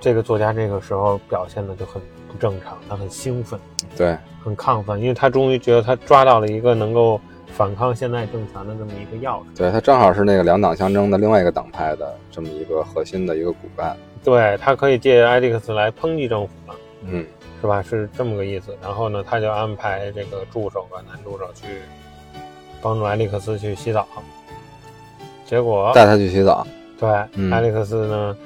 [0.00, 3.57] 这个作家这个时候表现的就很不正常，他很兴奋，
[3.96, 7.20] 对，很亢奋，因为他终于觉得他抓到了一个能够
[7.57, 9.57] 反抗现在政权的这么一个钥匙。
[9.57, 13.97] 对他正好是那个两党相争的另外一个党派的这么一个核心的一个骨干。
[14.23, 16.75] 对他可以借艾利克斯来抨击政府了，
[17.07, 17.25] 嗯，
[17.62, 17.81] 是吧？
[17.81, 18.77] 是这么个意思。
[18.83, 21.66] 然后呢，他就安排这个助手吧男助手去
[22.83, 24.07] 帮助艾利克斯去洗澡，
[25.47, 26.66] 结果带他去洗澡。
[27.01, 28.37] 对，嗯艾利克斯呢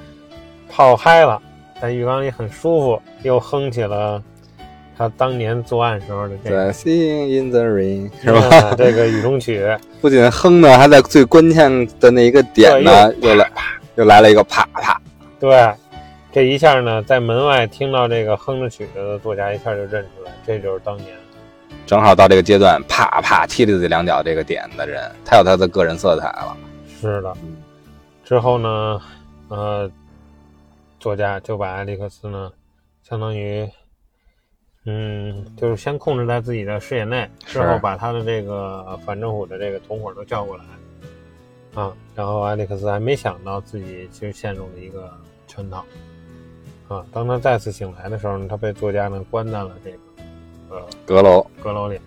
[0.69, 1.41] 泡嗨了，
[1.81, 4.23] 在浴缸里很舒服，又哼起了
[5.01, 8.69] 他当年作案时候的这对个，Sing in the rain 是吧？
[8.69, 9.65] 嗯这个雨中曲。
[9.99, 13.51] 不仅哼呢，还在最关键的那一个点呢，又来
[13.95, 15.01] 又来了一个啪啪。
[15.39, 15.73] 对，
[16.31, 21.07] 这一下呢，在门外听到这个哼着曲子的作家一下就认出来，这就是当年。
[21.87, 26.55] 正好到这个阶段，啪啪踢了自己两脚这个点的人，他有他的个人色彩了。
[27.01, 27.57] 是的嗯，
[28.23, 29.01] 之后呢，
[29.47, 29.89] 呃，
[30.99, 32.51] 作家就把艾利克斯呢，
[33.01, 33.67] 相当于，
[34.85, 40.63] 嗯，就是先控制在自己的视野内，之后把他的这个反政府的这个同伙都叫过来，
[41.75, 45.07] 啊，然后艾利克斯还没想到自己其实陷入了一个
[45.47, 45.85] 圈套，
[46.87, 49.97] 啊，当他再次醒来的时候呢，他被作家呢关在了这个，
[50.71, 51.99] 呃，阁楼，阁楼里，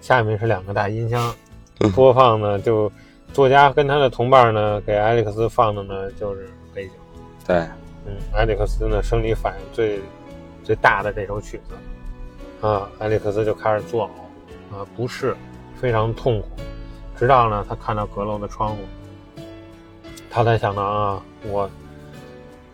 [0.00, 1.32] 下面是两个大音箱，
[1.94, 2.90] 播放呢就
[3.32, 6.92] 作家跟他的同伴呢给艾利克斯放的呢就是背景，
[7.46, 7.58] 对，
[8.04, 10.00] 嗯，艾利克斯呢生理反应最
[10.64, 11.74] 最大的这首曲子，
[12.66, 14.10] 啊，艾利克斯就开始作
[14.72, 15.36] 呕，啊，不适，
[15.80, 16.48] 非常痛苦，
[17.16, 18.78] 直到呢他看到阁楼的窗户，
[20.28, 21.70] 他才想到啊，我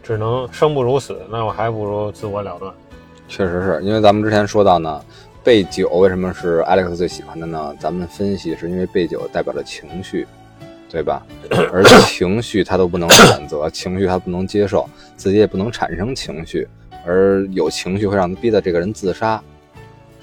[0.02, 2.72] 只能生不如死，那我还不如自我了断。
[3.28, 4.98] 确实是因为咱们之前说到呢，
[5.44, 7.76] 贝酒为什么是艾利克斯最喜欢的呢？
[7.78, 10.26] 咱们分析是因为贝酒代表着情绪，
[10.88, 11.22] 对吧？
[11.70, 16.66] 而 情绪他都不能选择，情绪他不能接受，自己也不能产生情绪，
[17.05, 19.42] 而有情绪会让他逼得这个人自杀，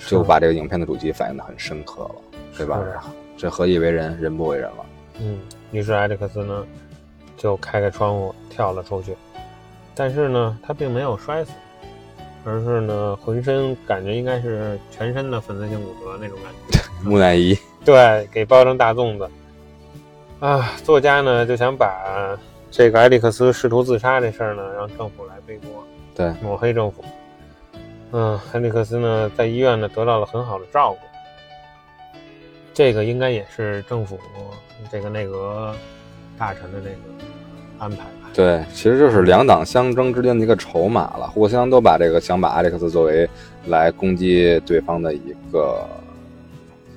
[0.07, 2.15] 就把这个影片的主题反映的很深刻了，
[2.57, 2.81] 对吧？
[3.37, 4.85] 这何以为人，人不为人了。
[5.19, 5.39] 嗯，
[5.71, 6.65] 于是艾利克斯呢，
[7.37, 9.15] 就开开窗户跳了出去，
[9.93, 11.51] 但是呢，他并没有摔死，
[12.43, 16.79] 而是呢，浑身感觉应该是全身的粉碎性骨折那种感觉。
[17.03, 19.29] 木乃伊， 对，给包成大粽子。
[20.39, 22.37] 啊，作家呢就想把
[22.71, 25.83] 这个艾利克斯试图自杀这事儿呢，让政府来背锅，
[26.15, 27.03] 对，抹黑政府。
[28.11, 30.99] 嗯，艾利克斯呢在医院呢得到了很好的照顾。
[32.73, 34.17] 这个应该也是政府
[34.91, 35.73] 这个内阁
[36.37, 36.95] 大臣的这个
[37.77, 38.29] 安排吧？
[38.33, 43.29] 对，其实就是两党相争之间的一个筹码了，互相都把这个想把艾利克斯作为
[43.67, 45.85] 来攻击对方的一个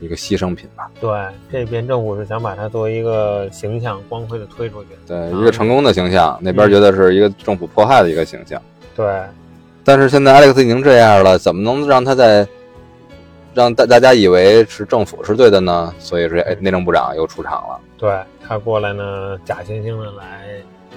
[0.00, 0.88] 一个牺牲品吧。
[1.00, 1.10] 对，
[1.50, 6.38] 这边政府是想把他作为一个形象光辉的推出去，对，一个成功的形象。
[6.40, 8.62] 那边觉得是一个政府迫害的一个形象。
[8.94, 9.22] 对，
[9.84, 12.46] 但是现在艾利克斯已经这样了，怎么能让他在？
[13.54, 17.78] 让大大家以为是政府是对的呢，所以说，哎，内政部长又出场了。
[17.98, 18.10] 对
[18.42, 20.48] 他过来呢，假惺惺的来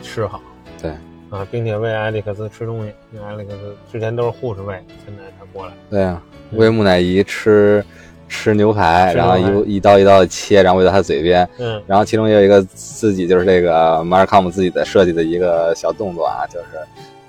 [0.01, 0.39] 示好。
[0.81, 0.91] 对
[1.29, 2.93] 啊，并且喂艾利克斯吃东西。
[3.11, 5.73] 因为艾利克斯之前都是护士喂，现在他过来。
[5.89, 6.21] 对呀，
[6.51, 7.83] 喂木乃伊吃
[8.29, 11.45] 吃牛排，然后一一刀一刀的切，然后喂到他嘴边。
[11.57, 11.83] 嗯。
[11.85, 16.65] 然后其中也有一个自己就是这个马尔康姆自己的设计的一个小动作啊，就是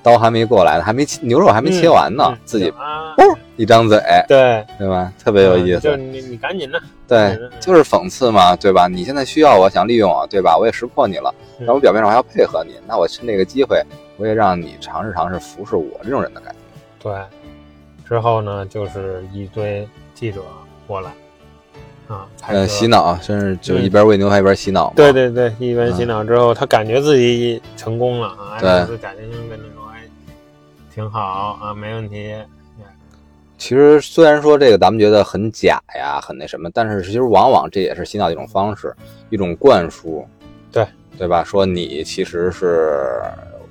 [0.06, 2.72] 刀还没过来呢，还没切牛肉还没切完呢，自己。
[3.56, 5.10] 一张嘴，对对吧？
[5.18, 5.80] 特别有意思。
[5.80, 6.78] 就是你，你赶紧的。
[7.08, 8.86] 对，就是讽刺嘛，对吧？
[8.86, 10.56] 你现在需要我，想利用我，对吧？
[10.56, 13.82] 我也识破你了，那我表面上还要配合你，那我趁这个机会，
[14.18, 17.10] 我也让你尝试尝试服侍我这种人的感觉。
[17.10, 17.14] 对。
[18.06, 20.42] 之后呢，就是一堆记者
[20.86, 21.10] 过来，
[22.08, 24.92] 啊，呃，洗脑，甚至就一边喂牛排一边洗脑。
[24.94, 29.75] 对对对，一边洗脑之后，他感觉自己成功了啊，对，假惺惺跟他说：“哎，
[30.96, 32.34] 挺好啊，没问题。”
[33.58, 38.94] 其实虽然说这个咱们觉得很假呀，很那什么，但是其实往往这也是洗脑的一种方式，
[39.28, 40.26] 一种灌输，
[40.72, 40.86] 对
[41.18, 41.44] 对吧？
[41.44, 43.22] 说你其实是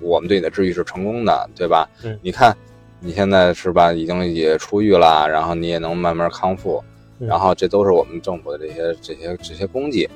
[0.01, 1.89] 我们对你的治愈是成功的，对吧？
[2.03, 2.55] 嗯，你看
[2.99, 6.83] 你现在是吧，已经也出狱了，然后你也能慢慢康复，
[7.17, 10.07] 然后这都是我们政府的这些这些这些功绩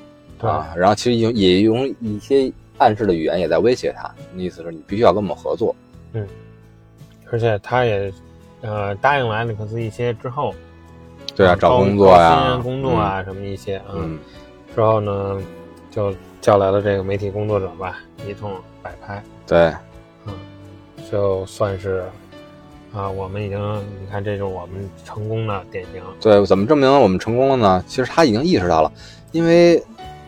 [0.42, 0.74] 啊。
[0.78, 5.76] 然后其实用也用一些暗示的语言也在威胁他，意思是你必须要跟我们合作。
[6.14, 6.28] 嗯，
[7.32, 8.12] 而且他也。
[8.62, 10.54] 呃，答应了艾利克斯一些之后，
[11.34, 14.20] 对啊，找工作呀，工作啊，什么一些，嗯，
[14.76, 15.42] 之后呢，
[15.90, 18.52] 就叫来了这个媒体工作者吧，一通
[18.84, 19.72] 摆拍，对，
[20.26, 20.34] 嗯，
[21.10, 22.04] 就算是
[22.94, 23.58] 啊，我们已经，
[24.02, 26.04] 你看，这就是我们成功的典型。
[26.20, 27.82] 对，怎么证明我们成功了呢？
[27.88, 28.92] 其实他已经意识到了，
[29.32, 29.82] 因为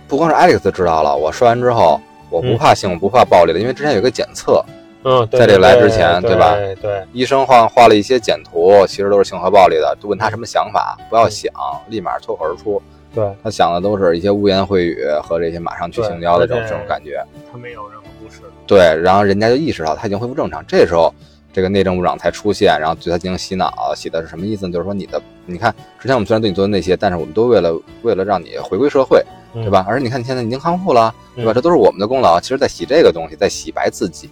[0.08, 4.64] 不光是艾利克斯知道了，我说完之后，我不怕性，我不怕暴力了，因为之前有个检测。
[5.04, 6.56] 嗯，在这来之前，对吧？
[6.82, 9.98] 对，医生画画了一些简图，其实都是性和暴力的。
[10.00, 11.52] 就问他什么想法，不要想，
[11.88, 12.82] 立马脱口而出。
[13.14, 17.22] 对他想的都是一些污言秽语和这些马上去性交的这种这种感觉。
[17.52, 18.42] 他没有任何不适。
[18.66, 20.64] 对，然后人家就意识到他已经恢复正常。
[20.66, 21.14] 这时候，
[21.52, 23.94] 这个内政部长才出现，然后对他进行洗脑。
[23.96, 24.72] 洗的是什么意思呢？
[24.72, 29.22] 就是说你的，你看，之前我们虽然对你做的那些，但是我们都为了为了让你回归社会，
[29.54, 29.84] 对吧？
[29.90, 31.52] 而且你看你现在已经康复了，对吧？
[31.54, 32.40] 这都是我们的功劳。
[32.40, 34.30] 其实，在洗这个东西，在洗白自己。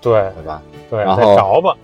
[0.00, 0.62] 对，对吧？
[0.88, 1.76] 对，然后着吧，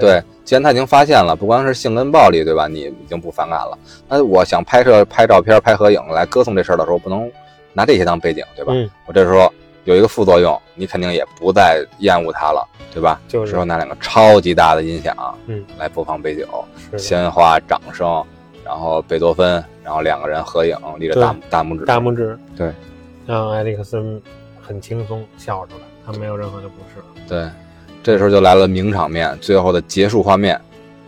[0.00, 0.22] 对。
[0.44, 2.66] 既然他已经发现了，不光是性跟暴力，对吧？
[2.66, 3.78] 你已经不反感了。
[4.08, 7.30] 那我想拍摄、拍照片、拍合影来歌颂这事儿的时候，不能
[7.74, 8.72] 拿这些当背景，对吧？
[8.74, 8.88] 嗯。
[9.06, 9.52] 我这时候
[9.84, 13.20] 有一个副作用，你肯定也不再厌恶它了，对吧？
[13.28, 15.14] 就是说拿两个超级大的音响，
[15.46, 16.46] 嗯，来播放背景，
[16.96, 18.24] 鲜花、掌声，
[18.64, 22.72] 然后贝多芬，然后两个人合影，立着大大拇指，大拇指，对，
[23.26, 24.18] 让艾利克森
[24.62, 27.04] 很轻松笑出来，他没有任何的不适。
[27.28, 27.48] 对。
[28.02, 30.58] 这时候就来了名场面，最后的结束画面，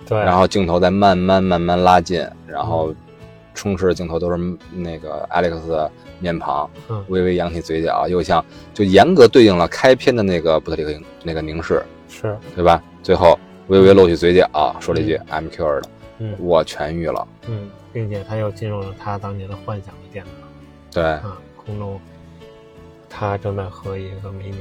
[0.07, 2.93] 对，然后镜头在慢慢慢慢拉近，然后
[3.55, 4.37] 充斥的镜头都是
[4.73, 6.69] 那个 Alex 面庞，
[7.09, 12.37] 微微扬起嘴角，又像就严格对应了开篇的那个布特里克那个凝视，是。
[12.55, 12.83] 对吧？
[13.03, 15.85] 最后微微露起嘴角，说了一句 “I'm cured”，
[16.19, 20.35] 嗯，我痊愈了，嗯，并且他又进入了他当年的幻想的殿堂，
[20.93, 21.99] 对，啊，空中
[23.09, 24.57] 他正在和一个美女，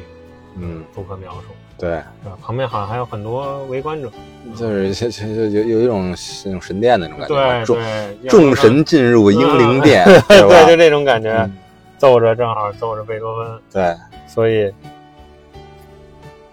[0.57, 1.47] 嗯，不可描述。
[1.77, 2.01] 对？
[2.41, 4.11] 旁边好像还有很多围观者，
[4.55, 11.49] 就是 就就有有一种那种神 殿 那种感觉，对众众神进入英灵殿，对，就这种感觉。
[11.97, 14.73] 奏着正好奏着贝多芬，对，所以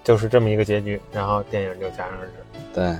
[0.02, 2.32] 就是这么一个结局，然后电影就戛然而止。
[2.74, 2.98] 对，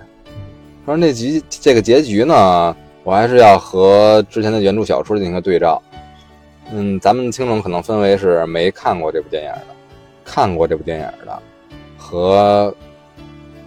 [0.84, 5.82] 说那集这个结局呢，我还是要和之前的原著小说进行个对照。
[6.70, 9.75] 嗯，咱们听众可能分为是没看过这部电影的，
[10.26, 11.42] 看过这部电影的，
[11.96, 12.74] 和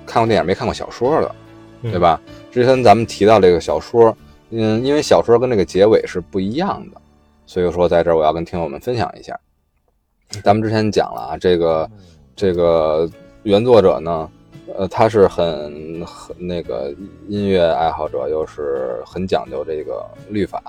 [0.06, 1.36] 看过电影没看过小说的，
[1.82, 2.20] 对吧？
[2.52, 4.16] 之前咱们提到这个小说，
[4.50, 7.02] 嗯，因为小说跟这个结尾是不一样的，
[7.46, 9.40] 所以说在这儿我要跟听友们分享一下。
[10.44, 11.90] 咱们之前讲了啊，这个
[12.36, 13.10] 这个
[13.44, 14.30] 原作者呢，
[14.78, 16.94] 呃，他是很很那个
[17.28, 20.62] 音乐爱好者，又是很讲究这个律法。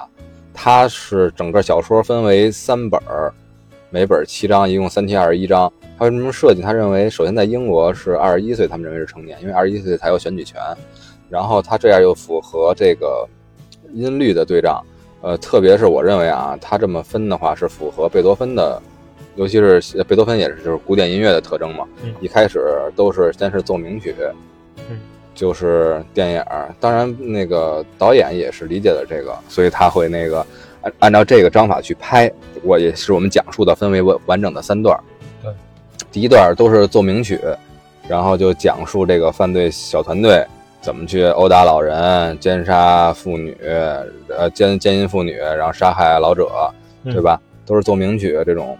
[0.52, 3.32] 他是整个小说分为三本儿，
[3.92, 5.70] 每本七章，一共三七二十一章。
[5.98, 6.62] 他为什么设计？
[6.62, 10.60] 他认为，首先在英国是二十一岁，他们认为是成年，因为二十一岁才有选举权。
[11.28, 13.28] 然后他这样又符合这个
[13.92, 14.80] 音律的对仗，
[15.22, 18.80] 呃，特别是我认为啊，他这么分的话是符合贝多芬的，
[19.34, 21.84] 尤其是贝多芬也是就是古典音乐的特征嘛。
[22.04, 22.60] 嗯一开始
[22.94, 24.14] 都是先是奏鸣曲，
[24.88, 25.00] 嗯
[25.34, 26.44] 就是电影。
[26.78, 30.46] 当然那个导演也是理解了这个，所以他会那个
[30.82, 32.30] 按按照这个章法去拍。
[32.62, 34.98] 我也是我们讲述的分为完完整的三段。
[35.42, 35.52] 对，
[36.12, 37.40] 第一段都是奏鸣曲，
[38.08, 40.44] 然后就讲述这个犯罪小团队。
[40.82, 46.48] 怎么去殴打老人、奸杀妇女、呃奸奸淫妇女，然后杀害老者，
[47.04, 47.38] 对吧？
[47.66, 48.78] 都是奏鸣曲这种，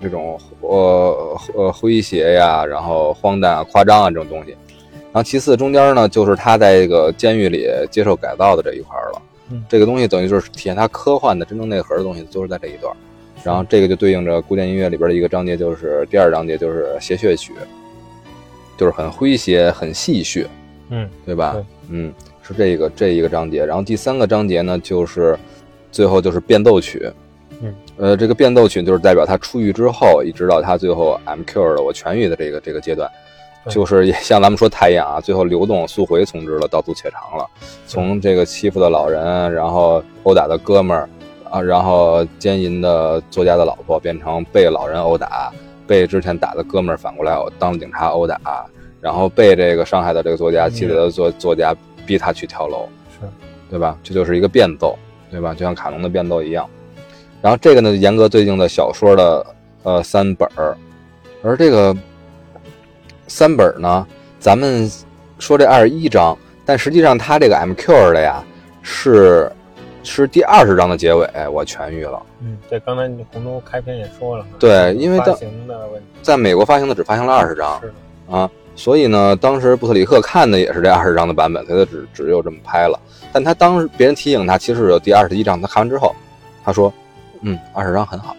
[0.00, 4.56] 这种呃呃诙谐呀，然后荒诞啊、夸张啊这种东西。
[5.12, 9.20] 然后其次中间呢，就是他在这个监狱里接受改造的这一块了。
[9.68, 12.94] 这个东西等于就是体现它科幻的真正内核的东西，就是在这一段。
[13.44, 17.52] 然后这个就对应着古典音乐里边的一个章节，就是第二章节，就是谐谑曲，
[18.76, 20.46] 就是很诙谐、很戏谑。
[20.90, 21.56] 嗯，对吧？
[21.88, 22.12] 嗯，
[22.42, 25.36] 是这个这一个章节，然后第三个章节呢，就是
[25.90, 27.10] 最后就是变奏曲。
[27.62, 33.10] 嗯，呃，这个变奏曲就是代表他出狱之后，一直到他最后 I'm cured 了，我痊愈的这个这个阶段，
[33.68, 37.46] 就是也像咱们说太阳啊，最后流动速回从之了，道阻且长了。
[37.86, 41.08] 从这个欺负的老人，然后殴打的哥们儿
[41.50, 45.52] 啊，然后奸淫的作家的老婆，变成被老人殴打，
[45.86, 48.38] 被之前打的哥们儿反过来当警察殴打。
[49.00, 51.74] 然后被这个伤害的这个作家，气的作作家
[52.06, 53.26] 逼他去跳楼，是，
[53.68, 53.98] 对吧？
[54.00, 54.96] 这就是一个变奏，
[55.28, 55.52] 对吧？
[55.52, 56.64] 就像卡农的变奏一样。
[57.40, 59.44] 然后这个呢，严格对应的小说的
[59.82, 60.76] 呃三本儿，
[61.42, 61.92] 而这个
[63.32, 64.06] 三本呢，
[64.38, 64.90] 咱们
[65.38, 68.44] 说这二十一章，但实际上它这个 MQ 的呀，
[68.82, 69.50] 是
[70.02, 72.22] 是第二十章的结尾，我痊愈了。
[72.40, 77.90] 嗯，对，刚才你红中开篇也说了，对，因为发行的问题，在美国发行的只发行了二十章，是
[78.30, 78.50] 啊。
[78.76, 83.00] 所以呢，当时布特里克看的也是这二十章的版本，所以他只只有这么拍了。
[83.32, 85.58] 但他当时别人提醒他，其实有第二十一章。
[85.58, 86.14] 他看完之后，
[86.62, 86.92] 他说
[87.40, 88.36] ：“嗯，二十章很好。”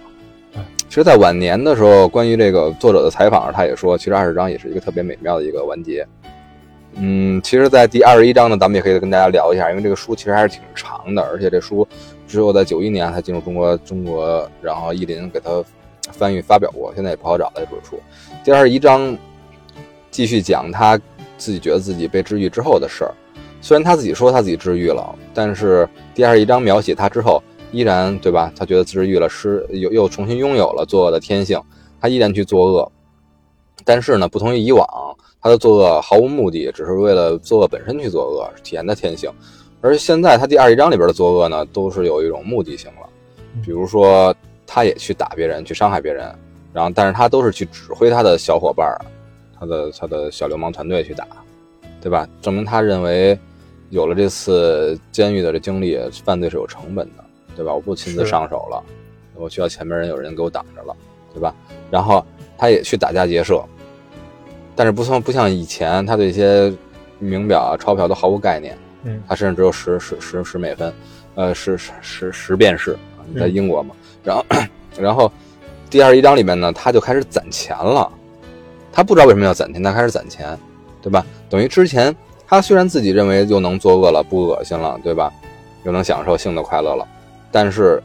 [0.94, 6.06] 其实，在晚年的时候，关于这个作者的采访上，他也说，其实二十章也是一个特别美妙的一个完结。
[6.98, 11.88] 嗯，其实，在第二十一章呢，咱们也可以跟大家聊一下，因为这个书其实还是挺长的，而且这书
[12.28, 15.64] 只有在九一年才进入中国，中国然后译林给他
[16.12, 18.00] 翻译发表过，现在也不好找了这本书。
[18.44, 19.18] 第二十一章。
[20.12, 20.96] 继续讲他
[21.40, 23.12] 自己觉得自己被治愈之后的事儿，
[23.62, 25.04] 虽然他自己说他自己治愈了，
[25.34, 27.42] 但是第二十一章描写他之后，
[27.74, 28.50] 依然对吧？
[28.56, 31.60] 他觉得治愈了，是又又重新拥有了作恶的天性，
[32.00, 32.92] 他依然去作恶，
[33.84, 34.88] 但是呢，不同于以往，
[35.42, 39.30] 他的作恶毫无目的，只是为了作恶本身去作恶，体验的天性。
[39.82, 43.10] 而现在他第二一章里边的作恶呢，都是有一种目的性了，
[43.62, 44.34] 比如说
[44.66, 46.34] 他也去打别人，去伤害别人，
[46.72, 48.96] 然后但是他都是去指挥他的小伙伴儿。
[49.60, 51.26] 他的他的小流氓团队去打，
[52.02, 52.28] 对吧？
[52.42, 53.40] 证明他认为
[53.92, 57.23] 有了这次监狱的这经历，犯罪是有成本的，
[57.56, 57.74] 对吧？
[57.74, 58.84] 我不亲自上手了，
[59.36, 60.96] 我需要前面人有人给我挡着了，
[61.34, 61.54] 对吧？
[61.92, 62.26] 然后
[62.58, 63.64] 他也去打家劫舍，
[64.76, 66.74] 但是不像不像以前，他对一些
[67.20, 70.94] 名表啊、钞票都毫无概念，嗯，他身上只有十十十十美分，
[71.36, 72.98] 呃，十十十十便士，
[73.40, 73.96] 在英国嘛。
[74.24, 74.46] 然后
[74.98, 75.32] 然后
[75.90, 78.12] 第二一章里面呢，他就开始攒钱了。
[78.92, 80.58] 他不知道为什么要攒钱，他开始攒钱，
[81.02, 81.26] 对吧？
[81.50, 82.16] 等于之前
[82.48, 85.32] 他虽然自己认为又能作恶了，不恶心了，对吧？
[85.84, 87.08] 又能享受性的快乐了，
[87.54, 88.04] 但是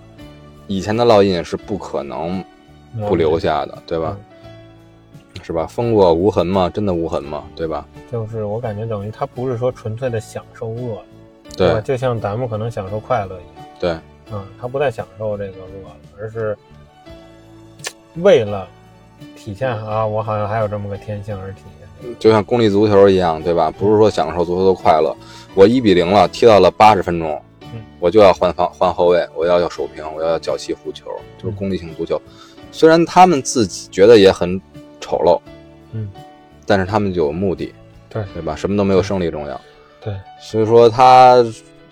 [0.69, 2.45] 以前的烙印是不可能
[3.09, 4.17] 不留下的，对吧？
[5.43, 5.67] 是吧？
[5.67, 6.71] 风过无痕吗？
[6.73, 7.43] 真的无痕吗？
[7.57, 7.85] 对吧？
[8.13, 11.03] 就是我感觉等于他不是说纯粹的享受恶，
[11.57, 13.99] 对，就像咱们可能享受快乐一样，对，
[14.31, 16.57] 嗯，他不再享受这个恶了，而是
[18.17, 18.69] 为了。
[19.35, 23.69] 体现啊，我好像还有这么个天性而体现，就像功利足球一样，对吧？
[23.69, 25.13] 不是说享受足球的快乐，
[25.57, 27.43] 我一比零了，踢到了八十分钟，
[27.75, 32.21] 嗯，我就要换防换后卫，我要要守平，我要脚气护球，就是功利性足球。
[32.71, 34.61] 虽然他们自己觉得也很
[35.01, 35.41] 丑陋，
[35.93, 36.11] 嗯，
[36.66, 37.75] 但是他们就有目的，
[38.09, 38.55] 对对吧？
[38.55, 39.61] 什么都没有胜利重要。
[40.01, 41.45] 对，所以说他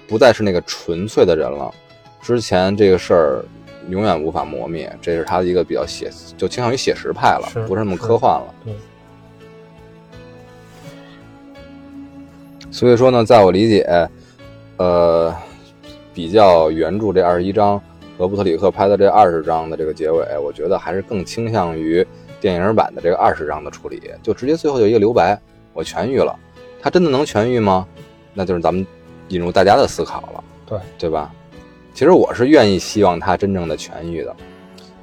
[0.07, 1.73] 不再是那个纯粹的人了。
[2.23, 3.45] 之前这个事儿
[3.89, 8.55] 永远无法磨灭，这是他的一个比较写，就倾向于写实派了，是不是那么科幻了。
[8.65, 8.75] 对，
[12.71, 14.09] 所以说呢，在我理解，
[14.77, 15.35] 呃，
[16.17, 17.79] 比较原著这二十一章
[18.17, 22.05] 和布特里克拍的这二十章的这个结尾，我觉得还是更倾向于
[22.41, 25.39] 电影版的这个二十章的处理，就直接最后就一个留白，
[25.75, 26.35] 我痊愈了。
[26.81, 27.87] 他真的能痊愈吗？
[28.33, 28.87] 那就是咱们
[29.29, 31.31] 引入大家的思考了，对对吧？
[31.93, 34.35] 其实我是愿意希望他真正的痊愈的，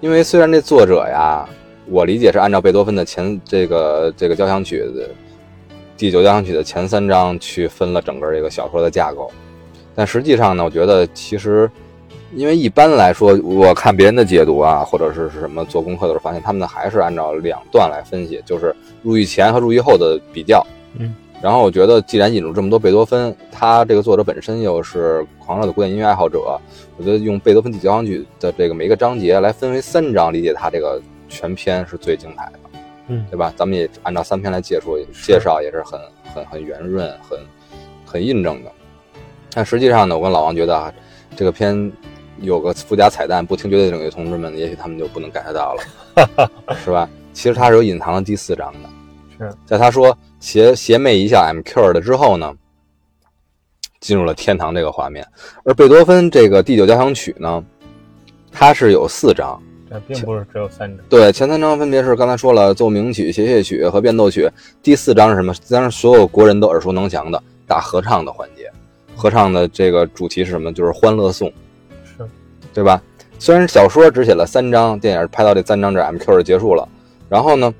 [0.01, 1.47] 因为虽然这作者呀，
[1.85, 5.09] 我理解是按照贝多芬的前这个这个交响曲的
[5.95, 9.31] 第九交响曲的前三章去分了整个这个小说的架构，
[9.95, 11.69] 但实际上呢，我觉得其实
[12.35, 20.65] 因为一般来说，我看别人的解读啊，或者是是什么做功课的时候，发现他们还是按照两段来分析，就是入狱前和入狱后的比较。
[20.97, 21.13] 嗯。
[21.41, 26.39] 然后我觉得，既然引入这么多贝多芬，他这个作者本身又是狂热的古典音乐爱好者，
[26.95, 32.59] 我觉得用贝多芬交响曲的这个每一个章节来分为三章，理解他这个全篇是最精彩的，
[33.09, 33.53] 嗯，对吧？
[33.57, 35.99] 咱们也按照三篇来介绍介绍，也是很
[36.33, 37.37] 很很圆润、很
[38.05, 38.71] 很印证的。
[39.53, 40.93] 但实际上呢，我跟老王觉得啊，
[41.35, 41.91] 这个片
[42.41, 46.49] 有个附加彩蛋，不听绝对领域同志们，也许他们就不能 get 到了，
[46.83, 47.07] 是吧？
[47.33, 48.89] 其实它是有隐藏的第四章的。
[49.37, 52.53] 是在他说邪邪魅一笑 I'm cured 之后呢，
[53.99, 55.25] 进入了天堂这个画面。
[55.65, 57.63] 而贝多芬这个第九交响曲呢，
[58.51, 61.05] 它是有四章，这并不是只有三章。
[61.09, 64.47] 对，前三章分别是刚才说了奏鸣曲、协谑曲和变奏曲。
[64.83, 65.53] 第四章是什么？
[65.69, 68.71] 当然所有国人都耳熟能详的大合唱的环节。
[69.23, 70.73] 合唱的这个主题是什么？
[70.73, 71.47] 就是《欢乐颂》，
[72.03, 72.27] 是，
[72.73, 73.01] 对吧？
[73.39, 76.85] 虽然小说只写了三章，电影拍到这三章这 M Q 就结束了。
[77.29, 77.73] 然后呢，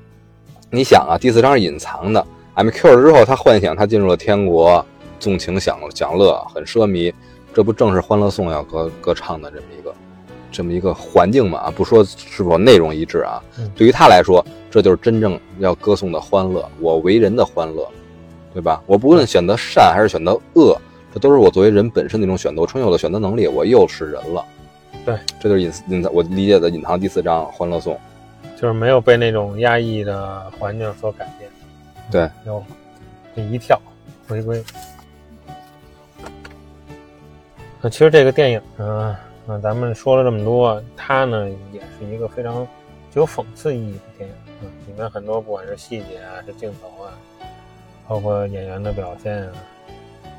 [0.70, 4.82] 你想啊，第四章是隐藏的，M Q 之后，他幻想他进入了天国，
[5.20, 7.12] 纵情享享乐，很奢靡。
[7.52, 9.94] 这不正是《欢乐颂》要歌歌唱的这么一个
[10.50, 11.70] 这么一个环境嘛？
[11.72, 17.86] 不说是否内容一致啊，嗯对于他来说，这就是真正要歌颂的欢乐，我为人的欢乐，
[18.54, 18.82] 对吧？
[18.86, 20.80] 我不论选择善还是选择恶，
[21.14, 24.44] 这都是我作为人本身的一种选择，我充有了选择能力，我又是人了。
[25.06, 27.94] 对，这就是隐隐藏我理解的隐藏第四章《欢乐颂》。
[28.60, 31.48] 就是没有被那种压抑的环境所改变。
[32.10, 32.64] 对，有
[33.36, 33.80] 这一跳
[34.26, 34.60] 回归。
[37.80, 42.66] 那其实这个电影呢，嗯，咱们说了这么多，它呢也是一个非常
[43.12, 44.34] 具有讽刺意义的电影。
[44.62, 47.14] 嗯，里面很多不管是细节啊，是镜头啊，
[48.08, 49.52] 包括演员的表现啊，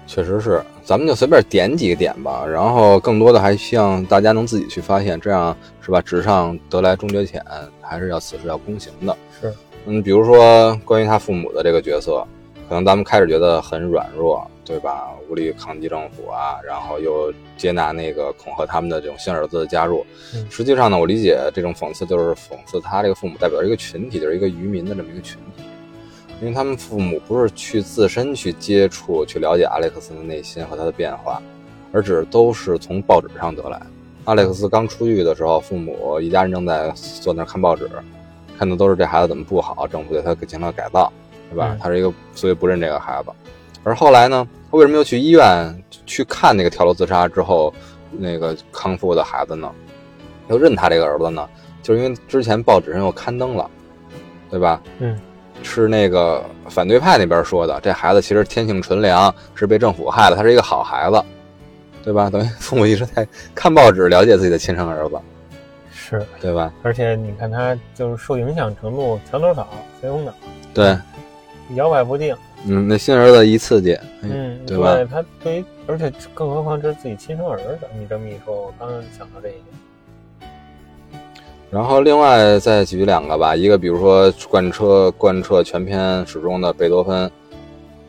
[0.08, 6.00] 确实是，咱们就随便点几个点吧，然后更多的还希望大家能自己去发现，这样是吧？
[6.02, 7.44] 纸上得来终觉浅，
[7.82, 9.18] 还是要此事要躬行的。
[9.42, 9.54] 是，
[9.86, 12.26] 嗯，比如说关于他父母的这个角色，
[12.70, 15.10] 可能咱们开始觉得很软弱，对吧？
[15.28, 20.06] 无力抗击政府啊，然后又接纳那个恐吓他们的这种新儿子的加入。
[20.36, 25.64] 嗯实际上呢，我理解这种讽刺就是讽刺他这个父母代表一个群体，就是一个渔民的这么一个群体。
[26.42, 31.42] 因为他们父母不是去自身去接触、去了解阿历克斯的内心和他的变化，
[31.92, 33.82] 而只都是从报纸上得来。
[34.26, 37.90] 阿历克斯刚出狱的时候，父母一家人正在坐那儿看报纸，
[38.58, 41.12] 看的都是这孩子怎么不好，政府对他进行了改造，
[41.50, 41.70] 对吧？
[41.72, 43.30] 嗯他是一个，所以不认这个孩子。
[43.84, 47.74] 而后来呢，他为什么又去医院去看那个跳楼自杀之后
[48.12, 49.72] 那个康复的孩子呢？
[50.50, 51.48] 又认他这个儿子呢？
[51.82, 53.70] 就是因为之前报纸上又刊登了，
[54.50, 54.82] 对吧？
[55.00, 55.18] 嗯。
[55.64, 61.24] 是那个反对派那边说的，这孩子其实天性纯良，是被政府害了，他是一个好孩子，
[62.04, 62.30] 对吧？
[62.30, 65.18] 等于父母一直在看报纸了解自己的亲生儿子，
[65.92, 66.72] 是，对吧？
[66.84, 69.68] 而且你看他就是受影响程度墙头草、
[70.00, 70.34] 随风倒，
[70.74, 70.98] 对，
[71.76, 72.36] 摇摆不定。
[72.68, 74.98] 嗯，那新儿子一刺激，嗯，对吧？
[75.12, 77.80] 他对于，而且更何况这是自己亲生儿子。
[78.00, 79.64] 你这么一说，我刚刚想到这一点。
[81.76, 87.30] 然后另外再举两个吧，一个比如说贯彻贯彻全篇始终的贝多芬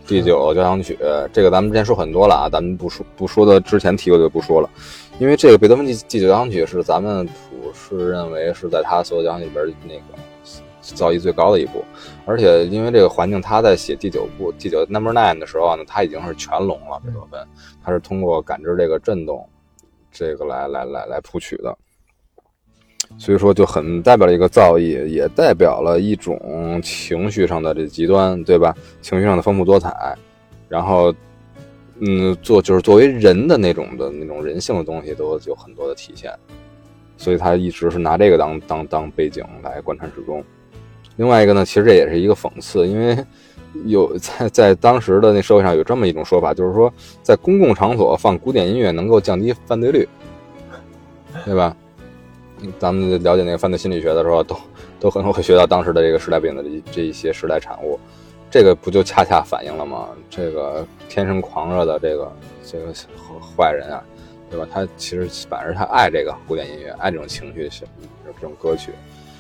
[0.07, 0.97] 第九交响曲，
[1.33, 4.71] 这个咱们之前说很多了啊，咱们不说不说的之前提过就不说了，
[5.19, 10.17] 因为这个贝多芬第第九交响曲是咱们普世认为是在他所有交响曲里边那个
[10.81, 11.85] 造诣最高的一部，
[12.25, 17.45] 而且因为这个环境，他在写第九部第九 Number Nine 的时候呢，他已经是全聋了，贝多芬，
[17.85, 19.45] 他是通过感知这个震动，
[20.13, 21.77] 这个来来来来谱曲的。
[23.19, 28.77] 所以说就很代表了一个造诣，也代表了一种情绪上的这极端，对吧？
[29.01, 30.17] 情绪上的丰富多彩，
[30.69, 31.13] 然后
[32.01, 36.31] 嗯，做就是作为人的那种的那种人性的东西都有很多的体现，
[37.17, 40.45] 所以他一直是拿这个当当当背景来贯穿始终。
[41.17, 43.17] 另外一个呢，其实这也是一个讽刺，因为
[43.87, 46.93] 有在在当时的那社会上有这么一种说法，就是说
[47.23, 50.07] 在公共场所放古典音乐能够降低犯罪率，
[51.47, 51.75] 对吧？
[52.79, 54.57] 咱们了解那个犯罪心理学的时候，都
[54.99, 57.99] 都可能会学到当时的这个时代背景的这一些时代产物。
[58.49, 60.09] 这个不就恰恰反映了吗？
[60.31, 62.33] 这个天生狂热的这个
[62.65, 62.95] 这个
[63.41, 64.03] 坏人啊，
[64.49, 64.67] 对吧？
[64.73, 67.87] 他其实反而他爱这个古典音乐，爱这种情绪性
[68.41, 68.93] 这种歌曲。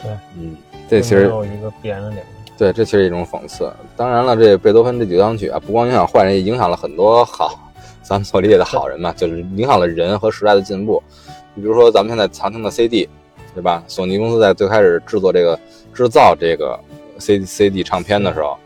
[0.02, 0.56] 对，嗯，
[0.88, 2.24] 这其实有一个必然的点。
[2.58, 3.72] 对，这其实一种讽刺。
[3.96, 7.70] 当然了，这贝多芬这几钢曲啊，不光影响坏人，也影响了很多好
[8.02, 11.02] 咱们所理解的好人嘛，就是影响了人和时代的进步。
[11.56, 13.08] 你比如说咱们现在常听的 CD，
[13.54, 13.82] 对吧？
[13.88, 15.58] 索尼公司在最开始制作这个
[15.92, 16.78] 制造这个
[17.18, 18.56] C CD 唱片的时候。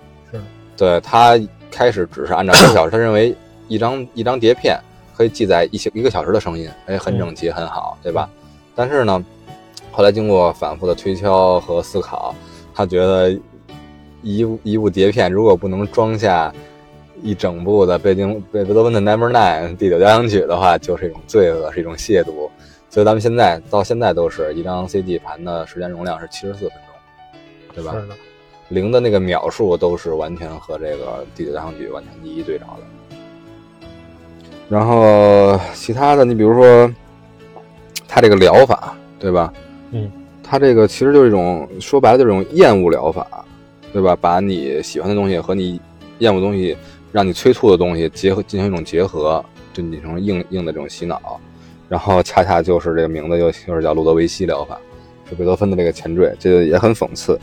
[0.76, 1.38] 对他
[1.70, 3.36] 开始只是按照一个小时，他认为
[3.68, 4.80] 一张一张碟片
[5.14, 8.28] 可以记载一些一个小时的声音，哎，很整齐，很好，对吧？
[8.74, 9.22] 但是呢，
[9.92, 12.34] 后来经过反复的推敲和思考，
[12.74, 13.30] 他觉得
[14.22, 16.50] 一一部碟片如果不能装下
[17.22, 22.48] 一整部的贝丁贝多芬的 Number Nine 第九交响曲的话，就是一种罪恶，是一种亵渎。
[22.90, 27.92] 所以咱们现在到现在都是一张 CD 盘的时间容量是七十四分钟，对吧？
[27.92, 28.14] 是的。
[28.68, 33.16] 零的那个秒数都是完全和这个第九交响曲完全一一对照的。
[34.68, 36.92] 然后其他的，你比如说，
[38.06, 39.52] 他这个疗法，对吧？
[39.90, 40.10] 嗯，
[40.42, 43.44] 他这个其实就是一种说白了，就是一种厌恶疗法，
[43.92, 44.16] 对吧？
[44.20, 45.80] 把你喜欢的东西和你
[46.18, 46.76] 厌恶东西，
[47.10, 51.40] 让你催促的东西结合，进行一种结合，就你成硬硬的这种洗脑。
[51.90, 54.80] 然后恰恰就是这个名字又又是叫路德维希疗法，
[55.28, 57.36] 是贝多芬的这个前缀，这个也很讽刺。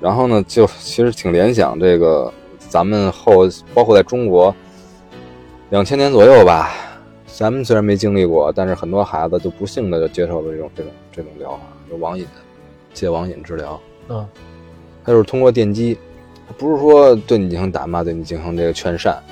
[0.00, 4.52] 然后呢，就其实挺联想这个，咱们后包括在中国，
[5.70, 6.72] 两千年左右吧，
[7.24, 12.26] 咱们虽然没经历过，但是很多孩子就不幸的就接受了这种这种这种疗法，就网瘾，
[12.92, 13.80] 戒网瘾治疗。
[14.08, 14.26] 嗯，
[15.04, 15.96] 他就是通过电击，
[16.58, 19.22] 不是说对你进行打骂，对你进行这个劝善，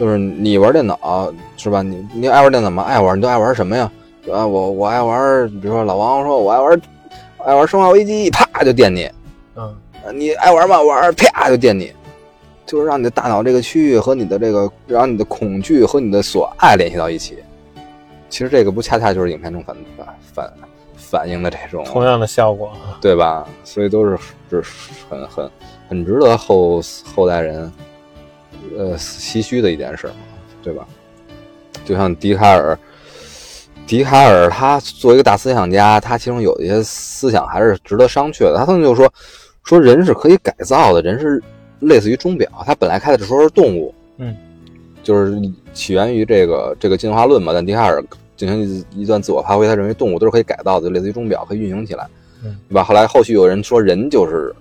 [0.00, 1.82] 就是你玩电脑是吧？
[1.82, 2.82] 你你爱玩电脑吗？
[2.84, 3.92] 爱玩，你都爱玩什么呀？
[4.32, 6.82] 啊，我我爱玩，比如说老王说，我爱玩
[7.44, 9.10] 爱玩生化危机，啪就电你。
[9.56, 9.76] 嗯。
[10.14, 11.92] 你爱玩吗玩，啪就电你，
[12.64, 17.36] 就是让你的大脑这个区域和你的这个，让你的恐惧和你的所爱联系到一起。
[18.30, 20.52] 其实这个不恰恰就是影片中反反反
[20.96, 22.72] 反映的这种同样的效果，
[23.02, 23.46] 对吧？
[23.64, 24.16] 所以都是
[24.48, 24.62] 是
[25.10, 25.50] 很很
[25.90, 26.80] 很值得后
[27.14, 27.70] 后代人
[28.76, 30.14] 呃唏嘘的一件事嘛，
[30.62, 30.86] 对吧？
[31.84, 32.78] 就像笛卡尔，
[33.86, 38.56] 笛卡尔他作为一个大思想家，他其中有一些思想还是值得商榷的。
[38.58, 39.12] 他曾经就说。
[39.62, 41.40] 说人是可以改造的，人是
[41.80, 44.34] 类似于钟表，他本来开的时候是动物，嗯，
[45.02, 45.38] 就是
[45.74, 47.52] 起源于这个这个进化论嘛。
[47.52, 48.02] 但笛卡尔
[48.38, 52.08] 进行一段自我发挥，他认为动物都是可以改造的，就类似于钟表，可以运行起来，
[52.42, 52.82] 嗯，对吧？
[52.82, 54.52] 后来后续有人说人就是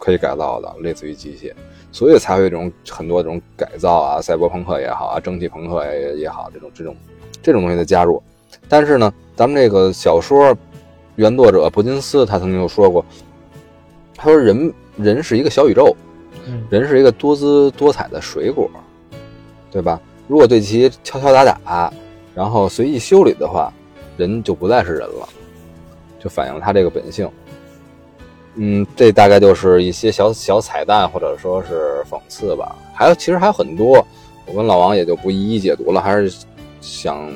[0.00, 1.52] 可以改造的，类似于机械，
[1.94, 6.96] 所以才会这种很多这种改造啊，赛博朋克也好啊，蒸汽朋克也也好，这种这种
[7.40, 8.20] 这种东西的加入。
[8.68, 10.56] 但是呢，咱们这个小说
[11.14, 13.04] 原作者伯金斯他曾经就说过。
[14.16, 15.94] 他说：“人人是一个小宇宙，
[16.68, 18.68] 人是一个多姿多彩的水果，
[19.70, 20.00] 对吧？
[20.26, 21.92] 如果对其敲敲打打，
[22.34, 23.72] 然后随意修理的话，
[24.16, 25.28] 人就不再是人了，
[26.18, 27.30] 就反映了他这个本性。
[28.56, 32.76] 嗯，这大概就是一些小小彩蛋，或者说是讽刺吧。
[32.94, 34.06] 还有，其实还有很多，
[34.46, 36.00] 我跟老王也就不一一解读了。
[36.00, 36.32] 还是
[36.80, 37.30] 想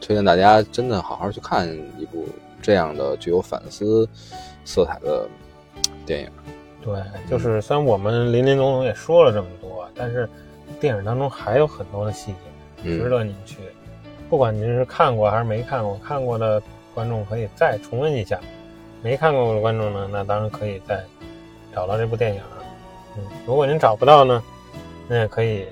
[0.00, 2.26] 推荐大家真的好好去看一部
[2.60, 4.08] 这样的具有反思
[4.64, 5.28] 色彩的。”
[6.06, 6.30] 电影，
[6.84, 6.94] 对，
[7.28, 10.28] 就是虽然我们林林总总也说了这么多，但是
[10.78, 12.32] 电影当中还有很多的细
[12.84, 13.56] 节值得您去，
[14.30, 16.62] 不管您是看过还是没看过，看过的
[16.94, 18.40] 观众可以再重温一下，
[19.06, 21.00] 没看过的观众呢，那当然可以再
[21.72, 22.40] 找到这部电影。
[23.16, 24.42] 嗯，如果您找不到呢，
[25.06, 25.64] 那也可以，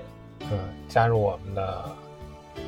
[0.53, 0.59] 嗯，
[0.89, 1.85] 加入我们的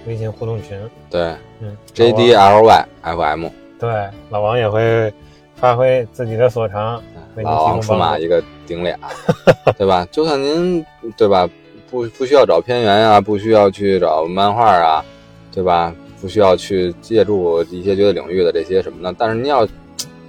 [0.09, 0.77] 微信互动群。
[1.09, 3.47] 对，嗯，J D L Y F M。
[3.79, 5.15] 对，老王也会
[5.55, 7.01] 发挥自己的所长。
[7.37, 8.99] 老王出马一个顶俩，
[9.79, 10.05] 对吧？
[10.11, 10.85] 就算您
[11.17, 11.49] 对吧，
[11.89, 15.05] 不不需要找片源啊，不需要去找漫画啊，
[15.53, 15.95] 对吧？
[16.21, 19.65] 不需要去借助一些绝对领域的这些什么的，但是您要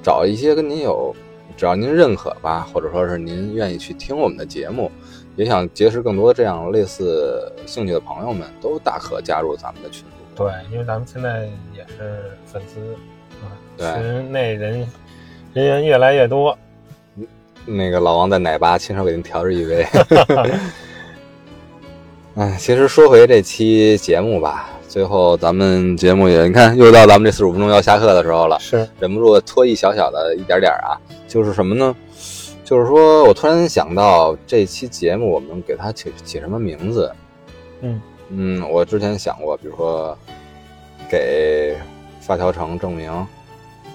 [0.08, 1.14] 找一些跟您有，
[1.58, 4.90] 只要您认可吧，或者说是您愿意去听我们的节目，
[5.36, 10.46] 也想结识更多这样类似兴趣的朋友们，都大可加入咱们的群组。
[10.46, 12.96] 对，因为咱们现在也是粉丝
[13.84, 14.88] 啊，群内人
[15.54, 16.58] 人员越来越多。
[17.66, 19.86] 那个老王在奶吧亲手给您调制一杯，
[22.36, 31.96] 哎，其实说回这期节目吧，最后咱们节目也你看又到咱们这四十五分钟要下课的时候了，是忍不住拖一小小的一点点啊，就是什么呢？
[32.66, 37.12] 就是说我突然想到这期节目我们给它起起什么名字？
[37.82, 40.18] 嗯嗯，我之前想过，比如说
[41.08, 41.76] 给
[42.20, 43.12] 发条城证明，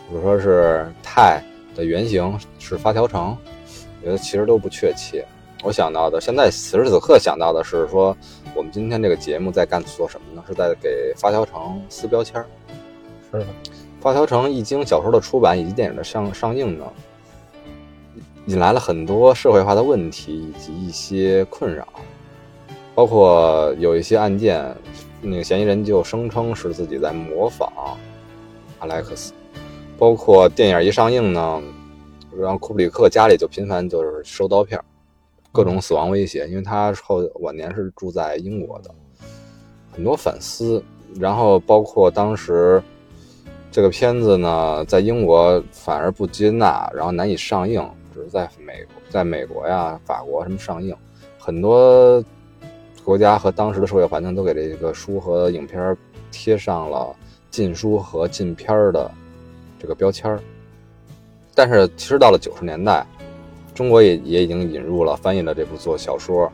[0.08, 1.42] 比如说是泰
[1.74, 3.36] 的原型是发条城，
[4.00, 5.26] 我觉得其实都不确切。
[5.62, 8.16] 我想到的，现在此时此刻想到的是说，
[8.52, 10.42] 我们今天这个节目在干做什么呢？
[10.48, 12.46] 是在给发条城撕标签儿。
[13.30, 13.46] 是的，
[14.00, 16.84] 发条城一经小说的出版以及电影的上上映呢，
[18.46, 21.86] 引来了很多社会化的问题以及一些困扰，
[22.92, 24.74] 包括有一些案件，
[25.20, 27.72] 那个嫌疑人就声称是自己在模仿
[28.80, 29.32] 阿莱克斯，
[29.96, 31.62] 包括电影一上映呢，
[32.36, 34.84] 然后库布里克家里就频繁就是收刀片儿。
[35.52, 38.90] 各种死亡威胁，因为他后晚年是住在英国的，
[39.92, 40.82] 很多反思，
[41.20, 42.82] 然后包括当时
[43.70, 50.96] 这个片子呢，在英国反而不接纳，然后难以上映，只是在美在美国呀、法国什么上映，
[51.38, 52.24] 很多
[53.04, 55.94] 国家和当时的社会环境都给这个书和影片
[56.30, 57.14] 贴上了
[57.50, 59.10] 禁书和禁片的
[59.78, 60.40] 这个标签儿，
[61.54, 63.06] 但是其实到了九十年代。
[63.74, 66.50] 中国也也已经引入了翻译了这部作小说，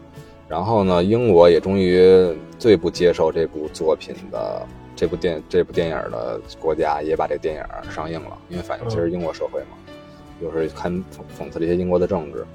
[0.46, 9.76] 然后呢，英国也终于最不接受这部作品的这部电这部电影的国家也把这电影上映了，因为反映其实英国社会嘛，
[10.40, 10.92] 就是看
[11.36, 12.46] 讽刺这些英国的政治，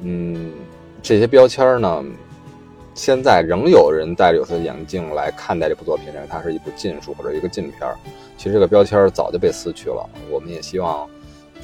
[0.00, 0.52] 嗯，
[1.02, 2.04] 这些标签呢，
[2.94, 7.92] 现在仍有人戴着有色眼镜来看待这部作品，认为它是一部禁书或者一个禁片
[8.36, 11.08] 其实这个标签早就被撕去了，我们也希望。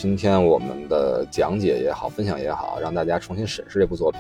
[0.00, 4.18] 今天我们的讲解也好，分享也好，让大家重新审视这部作品，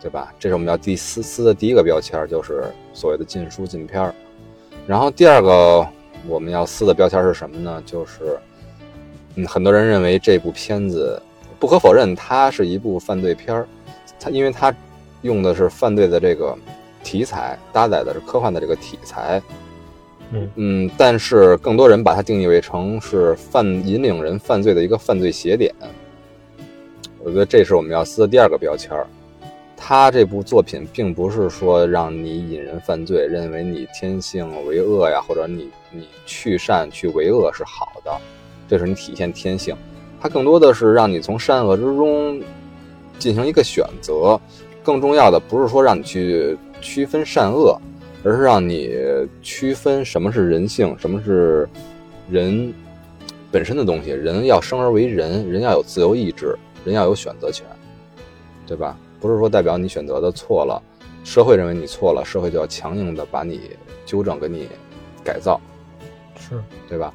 [0.00, 0.32] 对吧？
[0.38, 4.14] 这是我们要第四撕的第一个标签，就是所谓的禁书禁片儿。
[4.86, 5.84] 然后第二个
[6.28, 7.82] 我们要撕的标签是什么呢？
[7.84, 8.38] 就是
[9.34, 11.20] 嗯，很多人认为这部片子
[11.58, 13.66] 不可否认，它是一部犯罪片儿，
[14.20, 14.72] 它因为它
[15.22, 16.56] 用的是犯罪的这个
[17.02, 19.42] 题材，搭载的是科幻的这个题材。
[20.56, 25.74] 嗯但是更多人把它定义为成是犯引领人犯罪的一个犯罪邪点。
[27.22, 28.90] 我觉得这是我们要撕的第二个标签。
[29.76, 38.10] 他这部作品并不是说让你引人犯罪，认为你天性为恶呀，或者你你去善去为恶是好的，
[38.66, 39.76] 这是你体现天性。
[40.20, 42.40] 它更多的是让你从善恶之中
[43.18, 44.40] 进行一个选择。
[44.82, 47.78] 更重要的不是说让你去区分善恶。
[48.24, 48.90] 而是让你
[49.42, 51.68] 区分什么是人性，什么是
[52.30, 52.72] 人
[53.52, 54.10] 本身的东西。
[54.10, 56.56] 人要生而为人，人要有自由意志，
[56.86, 57.66] 人要有选择权，
[58.66, 58.96] 对吧？
[59.20, 60.82] 不是说代表你选择的错了，
[61.22, 63.60] 社会认为你错了，社会就要强硬的把你
[64.06, 64.68] 纠正，给你
[65.22, 65.60] 改造，
[66.34, 66.58] 是
[66.88, 67.12] 对吧？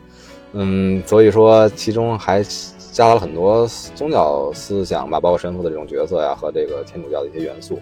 [0.54, 2.44] 嗯，所以说其中还
[2.92, 7.80] 加了很多宗教思想吧，包括神父的这种角色呀，和这个天主教的一些元素。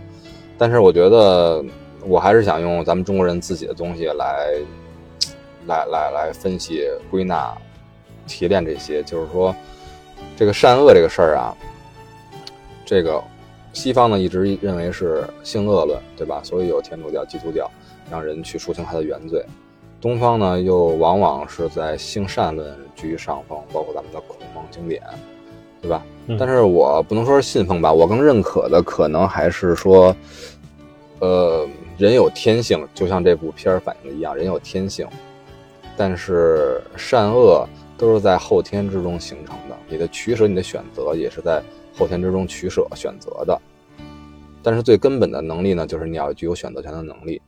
[0.58, 1.62] 但是我觉得。
[2.08, 4.54] 我还是想用咱们中国人自己的东西来，
[5.66, 7.54] 来来来分析、归纳、
[8.26, 9.04] 提炼这些。
[9.04, 9.54] 就是说，
[10.38, 11.54] 这个善恶这个事儿啊，
[12.86, 13.22] 这个
[13.74, 16.40] 西方呢一直认为是性恶论，对吧？
[16.44, 17.70] 所以有天主教、基督教
[18.10, 19.44] 让人去赎清他的原罪。
[20.00, 25.04] 东方呢又往往是在性善论居于上风，包括咱们的孔孟经典，
[25.82, 26.02] 对吧？
[26.40, 30.16] 但是我不能说是信奉吧，我更认可的可能还是说，
[31.20, 31.68] 呃。
[31.98, 35.08] 人有天性，就像这部片儿反映的一样，人有天性，
[35.98, 37.68] 但是善恶
[37.98, 39.76] 都是在后天之中形成的。
[39.90, 41.60] 你的取舍，你的选择也是在
[41.98, 43.60] 后天之中取舍选择的。
[44.62, 47.42] 但是最根本的能力呢，就是你要具有选择权的能力，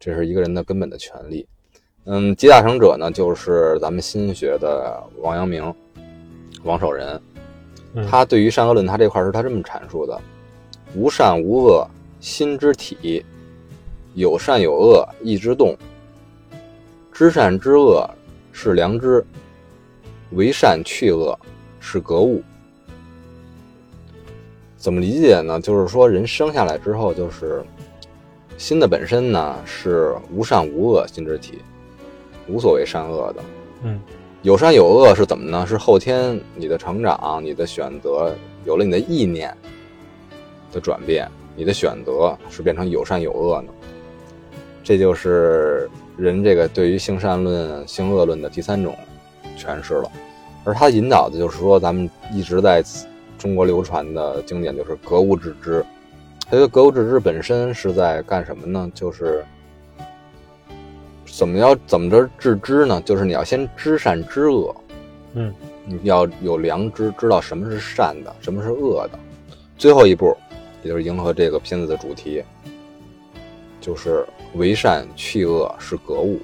[0.00, 1.46] 这是一个人的根本的权利。
[2.06, 5.74] 嗯，集大成者呢，就是咱们心学的王阳明、
[6.62, 7.20] 王守仁，
[8.08, 10.18] 他对于善恶论，他这块是他这么阐述的：
[10.94, 11.86] 无善无恶，
[12.20, 13.22] 心之体。
[14.14, 15.74] 有善有恶，意之动；
[17.12, 18.08] 知善知恶，
[18.52, 19.20] 是良知；
[20.30, 21.38] 为善去恶，
[21.80, 22.42] 是格物。
[24.76, 25.60] 怎么理解呢？
[25.60, 27.64] 就是说，人生下来之后，就是
[28.56, 31.58] 心的本身呢是无善无恶心之体，
[32.46, 33.42] 无所谓善恶的。
[33.82, 34.00] 嗯，
[34.42, 35.66] 有善有恶是怎么呢？
[35.66, 38.32] 是后天你的成长、你的选择，
[38.64, 39.52] 有了你的意念
[40.70, 43.72] 的转变，你的选择是变成有善有恶呢？
[44.84, 48.94] 这就是人这个对于性善论、性恶论的第三种
[49.58, 50.12] 诠释了，
[50.62, 52.84] 而他引导的就是说，咱们一直在
[53.38, 55.84] 中国流传的经典就是格物致知，
[56.44, 58.90] 他觉得格物致知本身是在干什么呢？
[58.94, 59.42] 就是
[61.26, 63.00] 怎么要怎么着致知呢？
[63.06, 64.76] 就是你要先知善知恶，
[65.32, 65.52] 嗯，
[65.86, 69.18] 你要有良知，知道什么是善的，什么是恶的。
[69.78, 70.36] 最后一步，
[70.82, 72.44] 也就是迎合这个片子的主题，
[73.84, 76.40] 就是为善去恶是格物。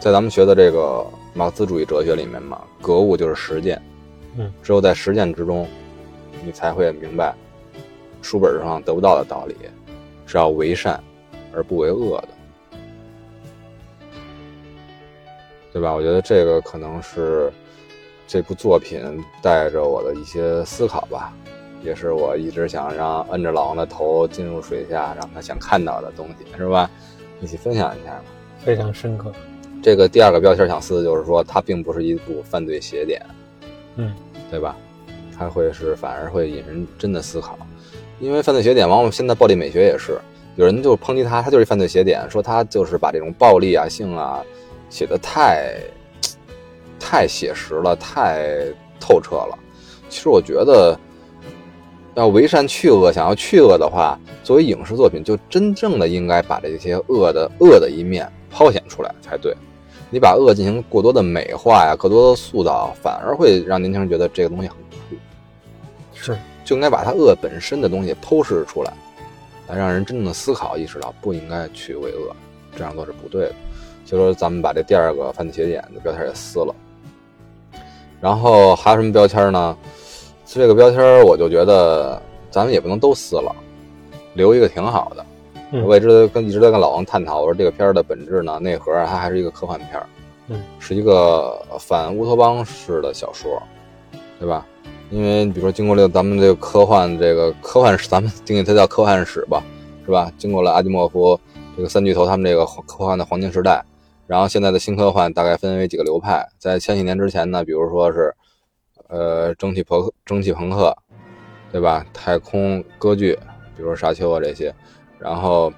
[0.00, 3.80] 在咱们学的这个马克思主义哲学里面嘛，格物就是实践，
[4.36, 5.68] 嗯，只有在实践之中，
[6.44, 7.32] 你才会明白
[8.22, 9.54] 书本上得不到的道理，
[10.26, 11.00] 是要为善
[11.54, 12.28] 而不为恶的，
[15.72, 15.94] 对吧？
[15.94, 17.52] 我觉得这个可能是
[18.26, 21.32] 这部作品带着我的一些思考吧，
[21.86, 26.90] 也是我一直想让摁着老王的头进入水下，让他想看到的东西，是吧？
[27.40, 28.24] 一起分享一下嘛。
[28.58, 29.32] 非常深刻。
[29.80, 33.24] 这个第二个标签想撕的就是说，它并不是一部犯罪邪典，
[33.94, 34.12] 嗯，
[34.50, 34.76] 对吧？
[35.38, 37.56] 它会是反而会引人真的思考，
[38.18, 40.18] 因为犯罪邪典往往现在暴力美学也是，
[40.56, 44.42] 有人就抨击它，它就是犯罪邪典，说它就是把这种暴力啊、性啊
[44.90, 45.74] 写的太
[46.98, 48.64] 太写实了，太
[48.98, 49.56] 透彻了。
[50.08, 50.98] 其实我觉得，
[52.16, 59.54] 要为善去恶，想要去恶的话，作为影视作品，就真正的应该把这些恶的恶的一面抛显出来才对。
[60.08, 65.16] 你把恶进行过多的美化呀，过多的塑造，反而会让年轻人觉得这个东西很酷。
[66.14, 68.90] 是，就应该把它恶本身的东西剖示出来，
[69.68, 72.34] 来让人真正的思考，意识到不应该去为恶，
[72.74, 73.54] 这样做是不对的。
[74.06, 76.74] 就说咱们把这第二个犯罪邪典的标签也撕了，
[78.22, 79.76] 然后还有什么标签呢？
[80.46, 82.20] 这个标签我就觉得
[82.50, 83.54] 咱们也不能都撕了，
[84.34, 85.26] 留一个挺好的。
[85.72, 90.06] 嗯我也知道跟一直在跟老王探讨，我说这个片儿的本质呢，内核啊它还是一个科幻片儿，
[90.46, 93.60] 嗯，是一个反乌托邦式的小说，
[94.38, 94.64] 对吧？
[95.10, 99.60] 因为比如说经过了咱们这个科幻这个科幻史，咱们定义它叫科幻史吧，
[100.04, 100.30] 是吧？
[100.38, 101.38] 经过了阿基莫夫
[101.76, 103.84] 这个三巨头他们这个科幻的黄金时代，
[104.28, 108.32] 然后现在的新科幻大概分为几个流派，在千禧年之前呢，比如说是
[109.08, 110.96] 呃蒸汽朋蒸汽朋克，
[111.72, 112.04] 对吧？
[112.12, 113.32] 太空歌剧，
[113.76, 114.74] 比如说沙丘啊这些。
[115.18, 115.72] 然后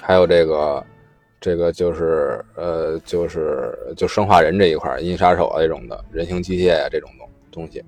[0.00, 0.84] 还有这个，
[1.40, 7.82] 这个就是呃，就是就生化人这一块，银杀手啊这种的，人形机械啊这种东东西。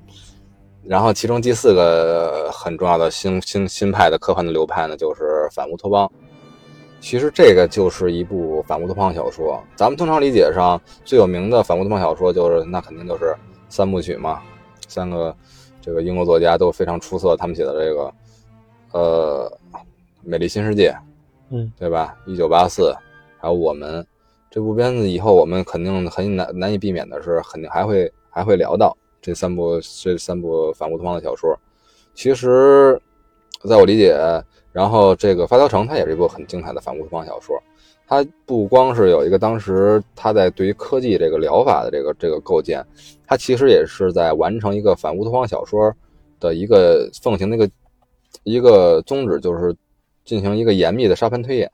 [0.82, 6.10] 然后其中第四个很重要的新新新派的科幻的流派呢，就是反乌托邦。
[7.00, 9.62] 其实这个就是一部反乌托邦小说。
[9.76, 13.34] 咱们通常理解上最有名的反乌托邦小说，就是那肯定就是
[13.68, 14.42] 三部曲嘛，
[14.88, 15.34] 三个
[15.80, 18.14] 这个英国作家都非常出色，他们写的这个
[18.92, 19.58] 呃。
[20.28, 20.92] 美丽新世界，
[21.50, 22.18] 嗯，对吧？
[22.26, 22.92] 一九八四，
[23.38, 24.04] 还有我们
[24.50, 31.56] 这部片子，以后我们肯定很难难以避免的是，肯定还会还会聊到这三部这三部反乌托邦的小说。
[32.12, 33.00] 其实，
[33.62, 34.16] 在我理解，
[34.72, 37.56] 然后这个《发条城》它也是一部很精彩的反乌托邦小说。
[38.06, 42.84] 它不光是有一个当时它在对于科技这个疗法的这个这个构建，
[43.26, 45.92] 它其实也是在完成一个反乌托邦小说
[46.38, 47.70] 的一个奉行的一个
[48.44, 49.76] 一个宗旨，就是。
[50.26, 51.70] 进行一个严密的沙盘推演，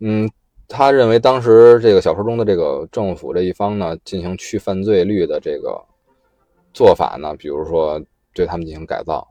[0.00, 0.30] 嗯，
[0.68, 5.82] 他认为当时这个小说中的这个政府这一方呢，进行去犯罪率的这个
[6.74, 7.98] 做法呢，比如说
[8.34, 9.26] 对他们进行改造，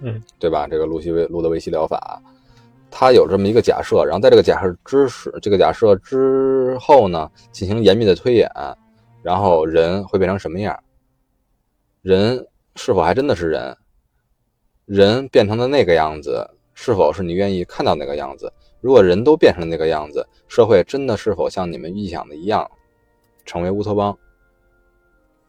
[0.00, 0.66] 嗯，对吧？
[0.66, 2.22] 这个路西维路德维希疗法，
[2.90, 8.50] 他有这么一个假设，然后在这个假设知识，这个假设之后呢，进行严密的推演，
[9.22, 10.78] 然后人会变成什么样？
[12.02, 12.44] 人
[12.76, 13.76] 是否还真的是人？
[14.86, 16.48] 人变成的那个样子？
[16.74, 18.52] 是否是你愿意看到那个样子？
[18.80, 22.68] 如果人都变成那个样子，社会真的是否像你们预想的一样，
[23.44, 24.18] 成为乌托邦，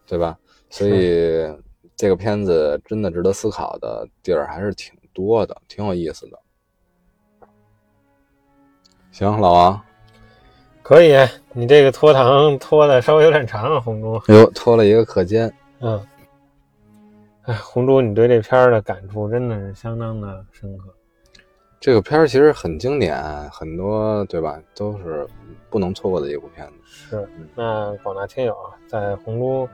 [0.06, 0.38] 对吧？
[0.70, 1.48] 所以
[1.96, 6.38] 这个片子真的值得思考的地儿还是挺多的，挺有意思的。
[9.12, 9.82] 行，老王，
[10.82, 11.14] 可以，
[11.54, 14.14] 你这个拖堂拖的稍微有点长啊，红珠。
[14.34, 15.54] 哟，拖了一个课间。
[15.82, 16.02] 嗯，
[17.44, 20.86] 哎，红珠，你对这片儿的感触真的是相当的深刻。
[21.80, 24.58] 这个片儿其实很经典，很多对吧？
[24.74, 25.28] 都是
[25.70, 26.74] 不能错过的一部片子。
[26.86, 29.68] 是，那广大听友啊，在红珠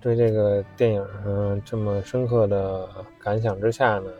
[0.00, 2.88] 对这个电影上这么深刻的
[3.18, 4.10] 感想之下呢，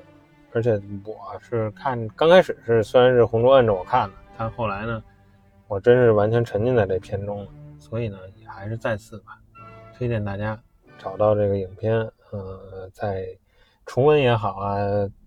[0.52, 5.04] 而且我是看刚开始是虽然是红珠摁着我看的，但后来呢，
[5.68, 7.52] 我真是完全沉浸在这片中了。
[7.78, 9.38] 所以呢，也还是再次吧，
[9.94, 10.58] 推荐大家
[10.96, 11.94] 找到这个影片，
[12.30, 13.38] 呃，在
[13.84, 14.78] 重温也好啊，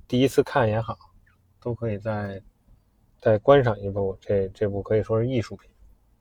[0.07, 0.97] 第一次看也好。
[1.61, 2.41] 都可以再
[3.22, 5.70] 再观赏一部，这这部可以说是艺术品，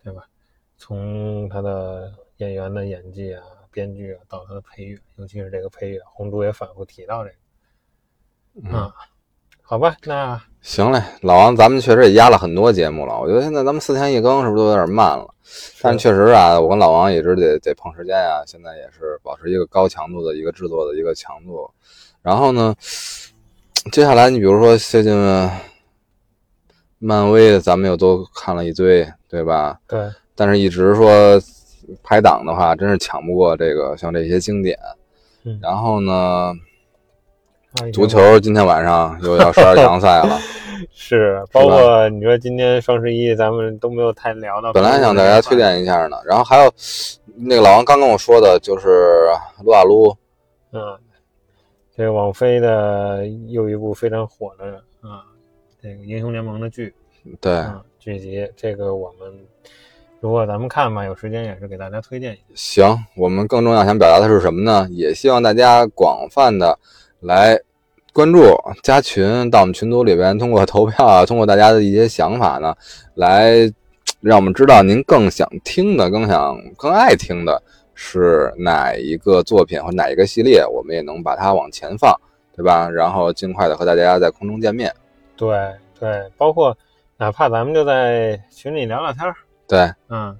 [0.05, 0.29] 对吧？
[0.77, 7.31] 从他的演员的演技啊、编剧啊，到他的配乐，尤其是这个配乐，红珠也反复提到这
[8.61, 8.95] 个啊。
[9.73, 13.19] 好吧，那行嘞，老王，咱们确实也压了很多节目了。
[13.19, 15.27] 我觉得现在咱们四天一更是不是都有点慢了？
[15.81, 18.43] 但确实啊，我跟老王一直得得碰时间呀。
[18.47, 21.71] 现在也是保持一个高强度的一个制作的一个强度。
[22.21, 22.75] 然后呢，
[23.91, 25.51] 接下来你比如说最近
[26.99, 29.79] 漫威，咱们又都看了一堆，对吧？
[29.89, 30.07] 对。
[30.35, 31.41] 但是一直说
[32.03, 34.79] 排档的话，真是抢不过这个像这些经典。
[35.45, 35.59] 嗯。
[35.63, 36.53] 然后呢？
[37.93, 40.39] 足球今天晚上又要十二强赛了，
[40.93, 44.75] 是，包括你说今天双十一咱们都没有太聊到。
[44.75, 46.71] 本来想大家推荐一下呢，然后还有
[47.35, 49.27] 那个老王刚跟我说的就是
[49.65, 50.15] 撸啊撸，
[50.73, 50.81] 嗯，
[51.97, 55.25] 这个网飞的又一部非常火的啊，
[55.83, 56.95] 这个英雄联盟的剧，
[57.41, 57.65] 对，
[57.99, 59.33] 剧集，这个我们
[60.21, 62.43] 如果咱们看吧，有时间也是给大家推荐一下。
[62.55, 64.87] 行，我们更重要想表达的是什么呢？
[64.91, 66.79] 也希望大家广泛的。
[67.23, 67.57] 来
[68.13, 68.43] 关注、
[68.83, 72.75] 加群，到我们群组里边，通过投票啊，通过大家的一些想法呢，
[73.15, 73.73] 来
[74.21, 77.63] 让我们知道您更想听的、更想、更爱听的
[77.95, 82.13] 是哪一个作品或哪一个系列，我们也能把它往前放，
[82.57, 82.91] 对吧？
[82.91, 84.93] 然后尽快的和大家在空中见面。
[85.37, 85.57] 对
[85.99, 86.77] 对，包括
[87.17, 89.35] 哪怕咱们就在群里聊聊天儿。
[89.69, 90.37] 对，嗯，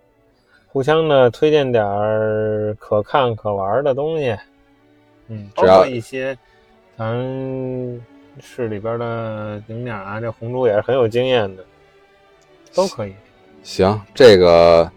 [0.67, 4.37] 互相的推荐点儿可看可玩的东西。
[5.29, 6.37] 嗯，包括一些。
[6.99, 8.01] 咱
[8.41, 11.65] 市里边的景点啊，这红猪也是很有经验的，
[12.75, 13.15] 都可以。
[13.63, 14.91] 行，这个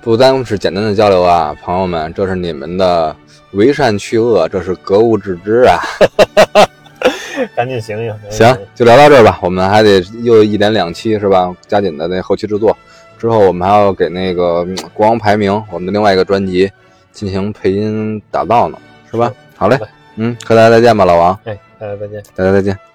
[0.00, 3.14] 不单是简单的交流啊，朋友们，这是你们的
[3.52, 5.78] 为善去恶，这是格物致知啊。
[7.56, 8.14] 赶紧醒醒！
[8.30, 9.38] 行，就聊到这儿吧。
[9.42, 11.54] 我们还得又一连两期是吧？
[11.66, 12.76] 加紧的那后期制作，
[13.18, 14.64] 之后我们还要给那个
[14.94, 16.70] 国王排名我们的另外一个专辑
[17.10, 18.78] 进行配音打造呢，
[19.10, 19.32] 是吧？
[19.56, 19.78] 好嘞。
[20.16, 21.38] 嗯，和大家再见吧，老王。
[21.44, 22.91] 哎，大家再见，大家再见。